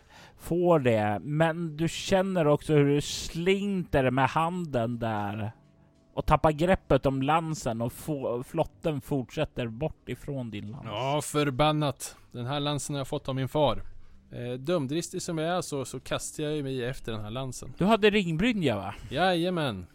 [0.46, 5.52] Får det, men du känner också hur du slinter med handen där
[6.14, 7.92] och tappar greppet om lansen och
[8.46, 10.84] flotten fortsätter bort ifrån din lans.
[10.84, 12.16] Ja, förbannat.
[12.32, 13.82] Den här lansen har jag fått av min far.
[14.32, 17.72] Eh, dumdristig som jag är så, så kastar jag mig efter den här lansen.
[17.78, 18.94] Du hade ringbrynja va?
[19.10, 19.86] Jajamän.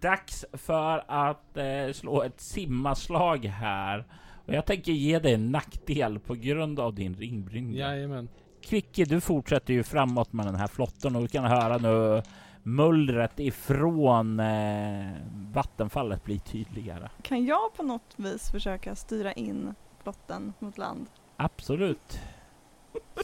[0.00, 4.04] Dags för att eh, slå ett simmaslag här.
[4.46, 7.94] Och jag tänker ge dig en nackdel på grund av din ringbrynja.
[7.94, 8.28] Jajamän.
[8.68, 12.22] Kvicke, du fortsätter ju framåt med den här flotten och du kan höra nu
[12.62, 15.12] mullret ifrån eh,
[15.52, 17.08] vattenfallet bli tydligare.
[17.22, 21.06] Kan jag på något vis försöka styra in flotten mot land?
[21.36, 22.20] Absolut.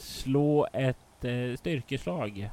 [0.01, 2.51] Slå ett eh, styrkeslag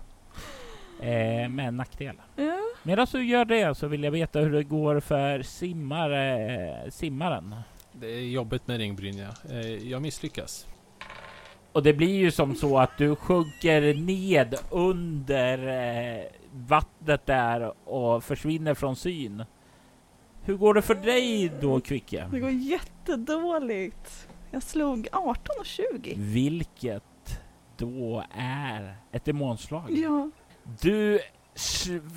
[1.02, 2.16] eh, med en nackdel.
[2.36, 2.60] Ja.
[2.84, 7.56] Medan du gör det så vill jag veta hur det går för simmare, eh, simmaren.
[7.92, 9.30] Det är jobbigt med ringbrynja.
[9.50, 10.68] Eh, jag misslyckas.
[11.74, 18.24] Och det blir ju som så att du sjunker ned under eh, vattnet där och
[18.24, 19.44] försvinner från syn.
[20.44, 22.28] Hur går det för dig då Kvicke?
[22.32, 24.28] Det går jättedåligt.
[24.52, 26.16] Jag slog 18 och 20.
[26.18, 27.04] Vilket
[27.78, 29.92] då är ett demonslag.
[29.92, 30.30] Ja.
[30.82, 31.20] Du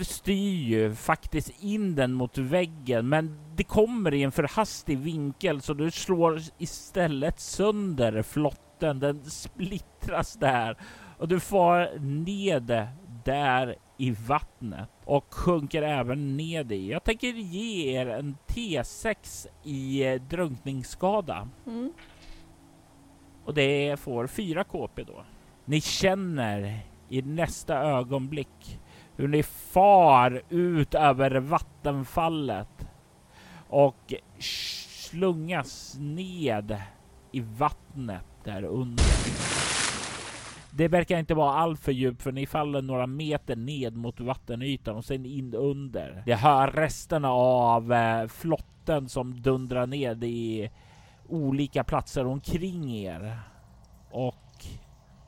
[0.04, 5.60] styr ju faktiskt in den mot väggen men det kommer i en för hastig vinkel
[5.60, 8.22] så du slår istället sönder
[8.74, 9.00] flotten.
[9.00, 10.76] Den splittras där
[11.18, 12.86] och du far ned
[13.24, 16.90] där i vattnet och sjunker även ned i.
[16.90, 21.48] Jag tänker ge er en T6 i eh, drunkningsskada.
[21.66, 21.92] Mm.
[23.44, 25.24] Och det får 4 KP då.
[25.64, 28.80] Ni känner i nästa ögonblick
[29.16, 32.88] hur ni far ut över vattenfallet
[33.68, 36.76] och slungas ned
[37.32, 39.04] i vattnet där under.
[40.70, 44.96] Det verkar inte vara allt för djupt för ni faller några meter ned mot vattenytan
[44.96, 46.22] och sen in under.
[46.26, 50.70] Det hör resterna av eh, flotten som dundrar ned i
[51.28, 53.38] olika platser omkring er.
[54.10, 54.66] Och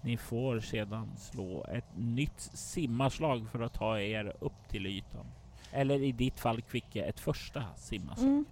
[0.00, 5.26] ni får sedan slå ett nytt simmarslag för att ta er upp till ytan.
[5.72, 8.28] Eller i ditt fall Kvicke, ett första simmarslag.
[8.28, 8.44] Mm.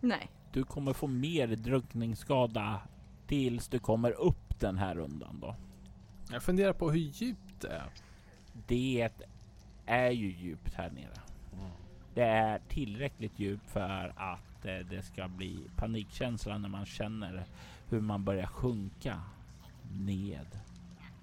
[0.00, 0.30] Nej.
[0.56, 2.80] Du kommer få mer drunkningsskada
[3.26, 5.56] tills du kommer upp den här rundan då.
[6.30, 7.90] Jag funderar på hur djupt det är.
[8.66, 9.10] Det
[9.86, 11.20] är ju djupt här nere.
[12.14, 17.46] Det är tillräckligt djupt för att det, det ska bli panikkänsla när man känner
[17.88, 19.20] hur man börjar sjunka
[19.92, 20.60] ned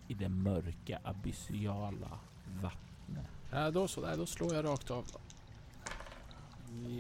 [0.08, 2.20] i det mörka abyssiala
[2.62, 3.32] vattnet.
[3.52, 4.02] Ja, då så.
[4.02, 5.06] Nej, då slår jag rakt av.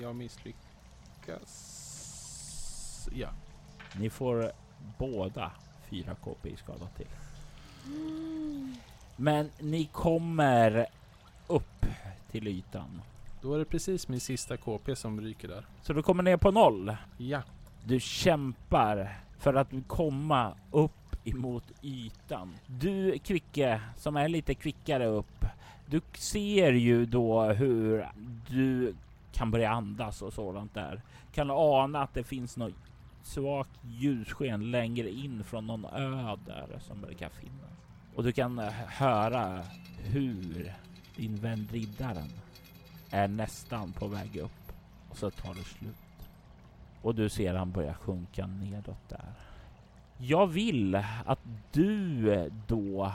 [0.01, 1.82] Jag misslyckas.
[3.15, 3.29] Ja.
[3.99, 4.51] Ni får
[4.97, 5.51] båda
[5.89, 7.07] 4 KP i skada till.
[9.15, 10.85] Men ni kommer
[11.47, 11.85] upp
[12.31, 13.01] till ytan.
[13.41, 15.65] Då är det precis min sista KP som ryker där.
[15.81, 16.95] Så du kommer ner på noll.
[17.17, 17.41] Ja.
[17.85, 22.53] Du kämpar för att komma upp emot ytan.
[22.65, 25.45] Du Kvicke, som är lite kvickare upp.
[25.85, 28.07] Du ser ju då hur
[28.49, 28.95] du
[29.31, 31.01] kan börja andas och sådant där.
[31.33, 32.73] Kan ana att det finns något
[33.23, 37.71] svagt ljussken längre in från någon ö där som verkar finnas.
[38.15, 39.63] Och du kan eh, höra
[39.97, 40.73] hur
[41.15, 42.29] din vän riddaren
[43.11, 44.73] är nästan på väg upp
[45.09, 46.29] och så tar det slut.
[47.01, 49.33] Och du ser han börja sjunka nedåt där.
[50.17, 50.95] Jag vill
[51.25, 51.39] att
[51.71, 53.13] du eh, då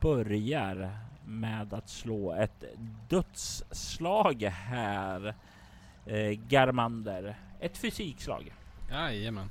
[0.00, 2.64] börjar med att slå ett
[3.08, 5.34] dödsslag här,
[6.06, 7.34] eh, Garmander.
[7.60, 8.52] Ett fysikslag.
[8.90, 9.50] Jajamän.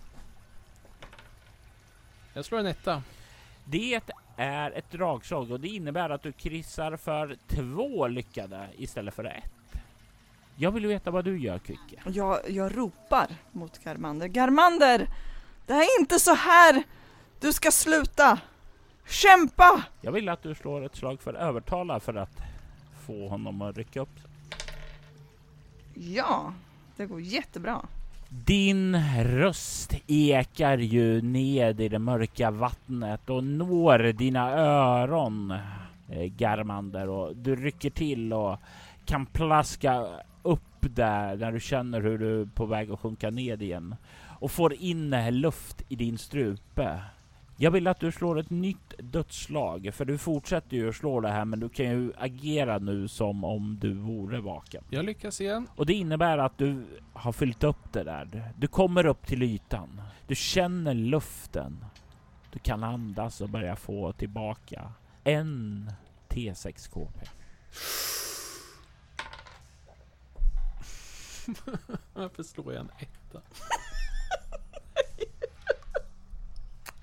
[2.33, 3.03] Jag slår en etta.
[3.65, 4.01] Det
[4.37, 9.81] är ett dragslag och det innebär att du kryssar för två lyckade istället för ett.
[10.55, 12.01] Jag vill veta vad du gör Kvicke.
[12.05, 14.27] Jag, jag ropar mot Garmander.
[14.27, 15.07] Garmander!
[15.65, 16.83] Det här är inte så här
[17.39, 18.39] du ska sluta!
[19.07, 19.83] Kämpa!
[20.01, 22.41] Jag vill att du slår ett slag för övertala för att
[23.05, 24.19] få honom att rycka upp.
[25.93, 26.53] Ja,
[26.95, 27.81] det går jättebra.
[28.31, 35.51] Din röst ekar ju ned i det mörka vattnet och når dina öron,
[36.09, 38.57] eh, Garmander, och du rycker till och
[39.05, 40.05] kan plaska
[40.41, 43.95] upp där när du känner hur du är på väg att sjunka ned igen
[44.39, 47.01] och får in luft i din strupe.
[47.61, 51.29] Jag vill att du slår ett nytt dödsslag, för du fortsätter ju att slå det
[51.29, 54.83] här, men du kan ju agera nu som om du vore vaken.
[54.89, 55.67] Jag lyckas igen.
[55.75, 58.51] Och det innebär att du har fyllt upp det där.
[58.57, 60.01] Du kommer upp till ytan.
[60.27, 61.85] Du känner luften.
[62.51, 64.91] Du kan andas och börja få tillbaka
[65.23, 65.91] en
[66.29, 67.19] T6 KP.
[72.13, 73.41] Varför slår jag en etta?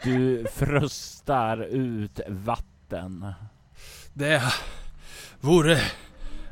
[0.03, 3.33] Du frustar ut vatten.
[4.13, 4.43] Det
[5.41, 5.79] vore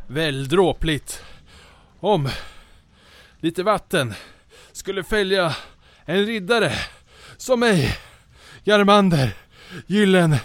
[0.07, 1.23] väl dråpligt
[2.01, 2.29] om
[3.41, 4.15] lite vatten
[4.73, 5.57] skulle följa
[6.05, 6.73] en riddare
[7.37, 7.97] som mig,
[8.65, 9.37] Garmander,
[9.87, 10.37] Gyllen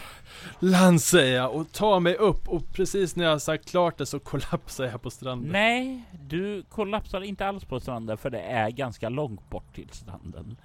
[0.62, 4.20] Land säger jag och ta mig upp och precis när jag sagt klart det så
[4.20, 5.52] kollapsar jag på stranden.
[5.52, 10.58] Nej, du kollapsar inte alls på stranden för det är ganska långt bort till stranden.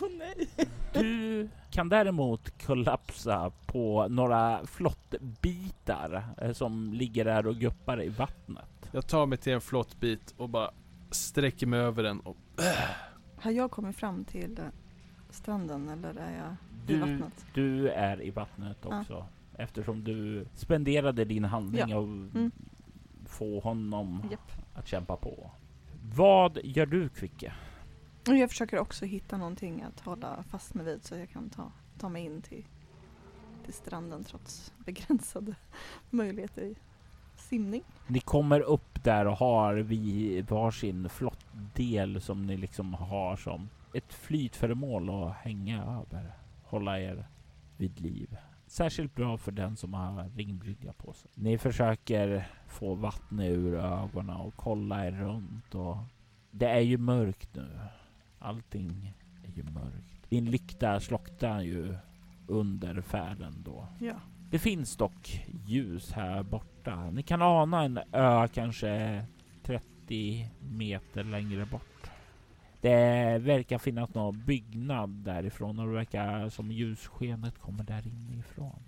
[0.00, 0.48] Oh, nej!
[0.92, 8.88] Du kan däremot kollapsa på några flottbitar eh, som ligger där och guppar i vattnet.
[8.92, 10.70] Jag tar mig till en flott bit och bara
[11.10, 12.36] sträcker mig över den och
[13.36, 14.64] Har jag kommit fram till eh,
[15.30, 17.44] stranden eller är jag i Du, vattnet?
[17.54, 19.00] du är i vattnet Ja.
[19.00, 19.26] också
[19.58, 21.96] eftersom du spenderade din handling Ja.
[21.96, 22.50] och Mm.
[23.26, 24.52] få honom Japp.
[24.74, 25.50] att kämpa på.
[26.14, 27.52] Vad gör du Kvicke?
[28.28, 31.72] Och jag försöker också hitta någonting att hålla fast mig vid så jag kan ta,
[31.98, 32.64] ta mig in till,
[33.64, 35.54] till stranden trots begränsade
[36.10, 36.74] möjligheter i
[37.36, 37.82] simning.
[38.06, 44.12] Ni kommer upp där och har vi varsin flottdel som ni liksom har som ett
[44.12, 46.32] flytföremål att hänga över.
[46.62, 47.26] Hålla er
[47.76, 48.36] vid liv.
[48.66, 51.30] Särskilt bra för den som har ringbrynja på sig.
[51.34, 55.96] Ni försöker få vattnet ur ögonen och kolla er runt och
[56.50, 57.78] det är ju mörkt nu.
[58.44, 59.14] Allting
[59.44, 60.30] är ju mörkt.
[60.30, 61.96] Din lykta slocknar ju
[62.46, 63.88] under färden då.
[64.00, 64.14] Ja.
[64.50, 67.10] Det finns dock ljus här borta.
[67.10, 69.24] Ni kan ana en ö kanske
[69.62, 72.10] 30 meter längre bort.
[72.80, 78.82] Det verkar finnas någon byggnad därifrån och det verkar som ljusskenet kommer där inifrån.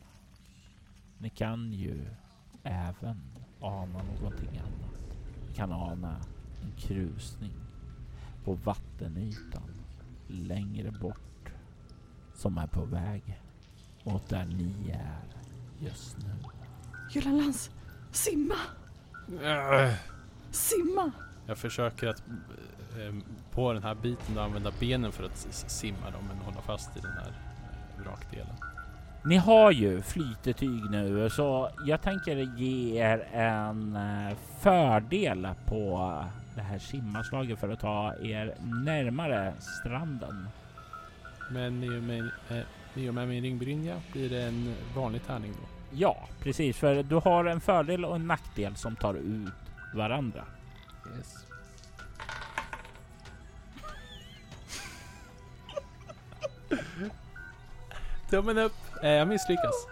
[1.19, 2.07] Ni kan ju
[2.63, 3.21] även
[3.61, 5.19] ana någonting annat.
[5.49, 6.17] Ni kan ana
[6.63, 7.66] en krusning
[8.47, 9.71] på vattenytan
[10.27, 11.53] längre bort
[12.35, 13.41] som är på väg
[14.05, 15.21] mot där ni är
[15.79, 16.35] just nu.
[17.11, 17.71] Gyllenlans,
[18.11, 18.55] simma!
[19.43, 19.95] Äh.
[20.51, 21.13] Simma!
[21.47, 22.23] Jag försöker att
[22.99, 23.15] eh,
[23.51, 27.13] på den här biten använda benen för att simma dem men hålla fast i den
[27.13, 27.33] här
[27.99, 28.57] eh, vrakdelen.
[29.25, 35.99] Ni har ju flytetyg nu så jag tänker ge er en eh, fördel på
[36.57, 38.55] det här simmarslaget för att ta er
[38.85, 40.49] närmare stranden.
[41.51, 42.59] Men i och med, eh,
[42.95, 45.69] i och med min ringbrynja blir det en vanlig tärning då.
[45.91, 49.53] Ja, precis, för du har en fördel och en nackdel som tar ut
[49.95, 50.45] varandra.
[51.17, 51.47] Yes.
[58.31, 58.77] Tummen upp.
[59.03, 59.87] Eh, jag misslyckas.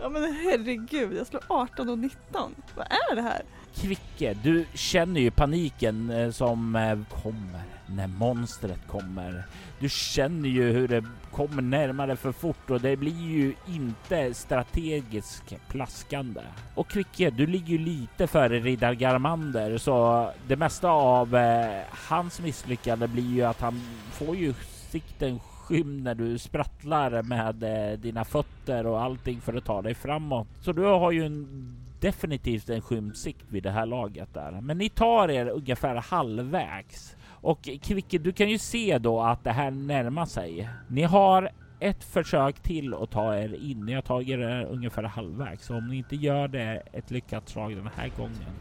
[0.00, 2.54] Ja men herregud, jag slår 18 och 19.
[2.74, 3.42] Vad är det här?
[3.80, 9.44] Kvicke, du känner ju paniken eh, som eh, kommer när monstret kommer.
[9.80, 15.54] Du känner ju hur det kommer närmare för fort och det blir ju inte strategiskt
[15.68, 16.40] plaskande.
[16.74, 22.40] Och Kvicke, du ligger ju lite före Riddar Garmander så det mesta av eh, hans
[22.40, 23.80] misslyckande blir ju att han
[24.12, 24.54] får ju
[24.90, 29.94] sikten skymd när du sprattlar med eh, dina fötter och allting för att ta dig
[29.94, 30.48] framåt.
[30.60, 34.60] Så du har ju en, definitivt en skymd sikt vid det här laget där.
[34.60, 37.16] Men ni tar er ungefär halvvägs.
[37.40, 40.68] Och Kvicke, du kan ju se då att det här närmar sig.
[40.88, 43.86] Ni har ett försök till att ta er in.
[43.86, 45.66] Ni har tagit er ungefär halvvägs.
[45.66, 48.52] Så om ni inte gör det ett lyckat slag den här gången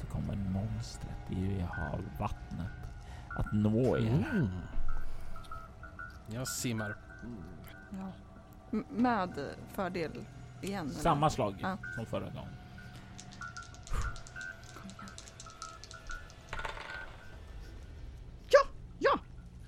[0.00, 2.72] så kommer monstret i havvattnet
[3.38, 4.24] att nå er.
[4.32, 4.48] Mm.
[6.32, 6.94] Jag simmar.
[7.90, 8.12] Ja.
[8.72, 9.30] M- med
[9.74, 10.10] fördel
[10.62, 10.84] igen?
[10.84, 10.94] eller?
[10.94, 11.76] Samma slag Ja.
[11.96, 12.48] som förra gången.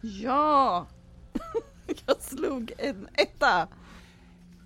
[0.01, 0.87] Ja!
[2.07, 3.69] Jag slog en etta!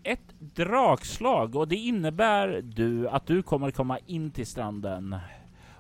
[0.03, 5.17] Ett drakslag och det innebär du att du kommer komma in till stranden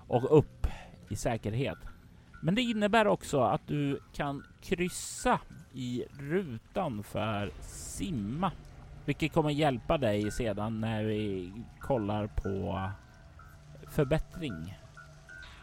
[0.08, 0.66] och upp
[1.08, 1.78] i säkerhet.
[2.42, 5.40] Men det innebär också att du kan kryssa
[5.72, 8.52] i rutan för simma,
[9.04, 12.90] vilket kommer hjälpa dig sedan när vi kollar på
[13.90, 14.76] förbättring.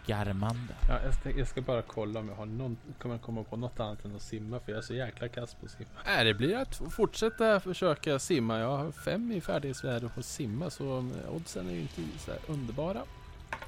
[0.07, 0.75] Garmander.
[0.89, 3.57] Ja, jag, ska, jag ska bara kolla om jag har någon, kommer jag komma på
[3.57, 5.89] något annat än att simma för jag är så jäkla kass på att simma.
[6.05, 8.59] Nej, det blir att fortsätta försöka simma.
[8.59, 12.39] Jag har fem i färdighetsvärde på att simma så oddsen är ju inte så här
[12.47, 13.01] underbara.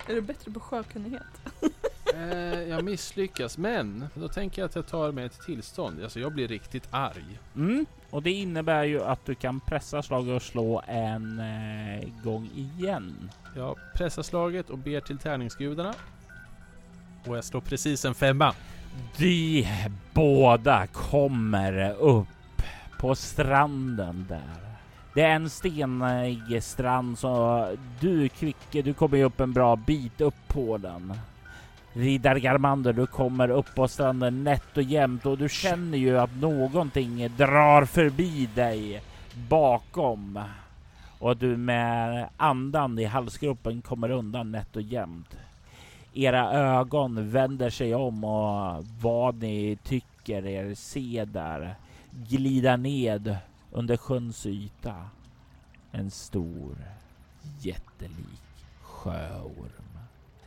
[0.07, 1.23] Är du bättre på sjökunnighet?
[2.15, 6.03] Eh, jag misslyckas, men då tänker jag att jag tar mig ett tillstånd.
[6.03, 7.39] Alltså jag blir riktigt arg.
[7.55, 12.49] Mm, och det innebär ju att du kan pressa slaget och slå en eh, gång
[12.55, 13.31] igen.
[13.55, 15.93] Jag pressar slaget och ber till tärningsgudarna.
[17.27, 18.53] Och jag slår precis en femma.
[19.17, 19.65] De
[20.13, 22.27] båda kommer upp
[22.99, 24.69] på stranden där.
[25.13, 27.67] Det är en stenig strand så
[27.99, 31.13] du Kvicke, du kommer ju upp en bra bit upp på den.
[31.93, 36.35] Riddar Garmander, du kommer upp på stranden nätt och jämnt och du känner ju att
[36.35, 39.01] någonting drar förbi dig
[39.49, 40.39] bakom.
[41.19, 45.35] Och att du med andan i halsgropen kommer undan nätt och jämnt.
[46.13, 51.75] Era ögon vänder sig om och vad ni tycker er se där
[52.11, 53.37] glida ned
[53.71, 55.09] under sjöns yta.
[55.91, 56.77] En stor
[57.59, 59.99] jättelik sjöorm.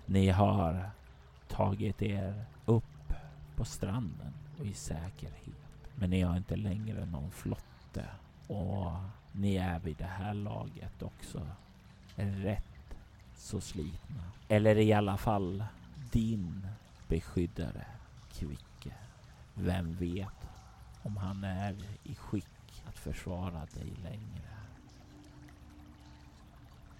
[0.06, 0.90] Ni har
[1.48, 3.12] tagit er upp
[3.56, 5.88] på stranden och i säkerhet.
[5.94, 8.04] Men ni har inte längre någon flotte
[8.46, 8.92] och
[9.32, 11.40] ni är vid det här laget också
[12.16, 12.71] rätt
[13.42, 14.22] så slitna.
[14.48, 15.64] Eller i alla fall
[16.12, 16.66] din
[17.08, 17.84] beskyddare
[18.32, 18.94] Kvicke.
[19.54, 20.48] Vem vet
[21.02, 21.74] om han är
[22.04, 24.52] i skick att försvara dig längre.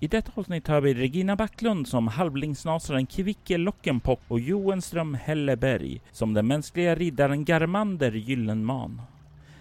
[0.01, 6.35] I detta avsnitt har vi Regina Backlund som halvlingsnasaren Kvicke Lockenpock och Joenström Helleberg som
[6.35, 9.03] den mänskliga riddaren Garmander Gyllenman.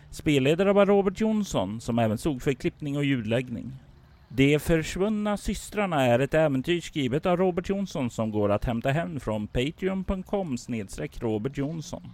[0.10, 3.72] Spelledare var Robert Jonsson som även stod för klippning och ljudläggning.
[4.36, 9.20] De försvunna systrarna är ett äventyr skrivet av Robert Jonsson som går att hämta hem
[9.20, 12.12] från patreon.com snedstreck Robert Jonsson.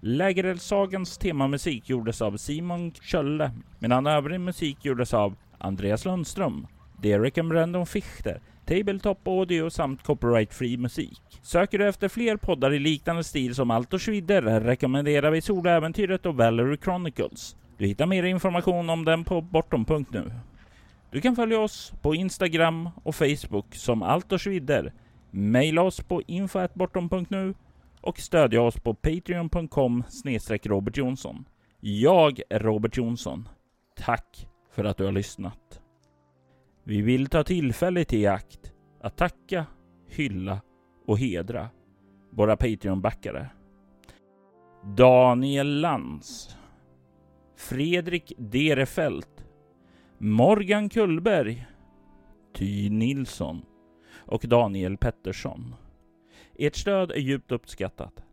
[0.00, 6.66] Lägereldssagans temamusik gjordes av Simon Kölle, medan övrig musik gjordes av Andreas Lundström,
[7.02, 11.20] Derek and Brandon Fichter, Tabletop Audio samt copyright-free musik.
[11.42, 16.26] Söker du efter fler poddar i liknande stil som Allt och Schwider rekommenderar vi Soläventyret
[16.26, 17.56] och Valerie Chronicles.
[17.78, 20.32] Du hittar mer information om den på bortom.nu.
[21.10, 24.92] Du kan följa oss på Instagram och Facebook som Allt och Schwider.
[25.30, 27.54] Maila oss på info.bortom.nu
[28.00, 30.04] och stödja oss på patreon.com
[30.62, 31.44] Robert Jonsson.
[31.80, 33.48] Jag är Robert Jonsson.
[33.96, 35.80] Tack för att du har lyssnat.
[36.84, 39.66] Vi vill ta tillfället i akt att tacka,
[40.08, 40.60] hylla
[41.06, 41.68] och hedra
[42.30, 43.46] våra Patreon-backare.
[44.96, 46.56] Daniel Lantz
[47.56, 49.39] Fredrik Derefelt
[50.22, 51.66] Morgan Kullberg
[52.54, 53.62] Ty Nilsson
[54.12, 55.74] och Daniel Pettersson.
[56.58, 58.24] Ert stöd är djupt uppskattat.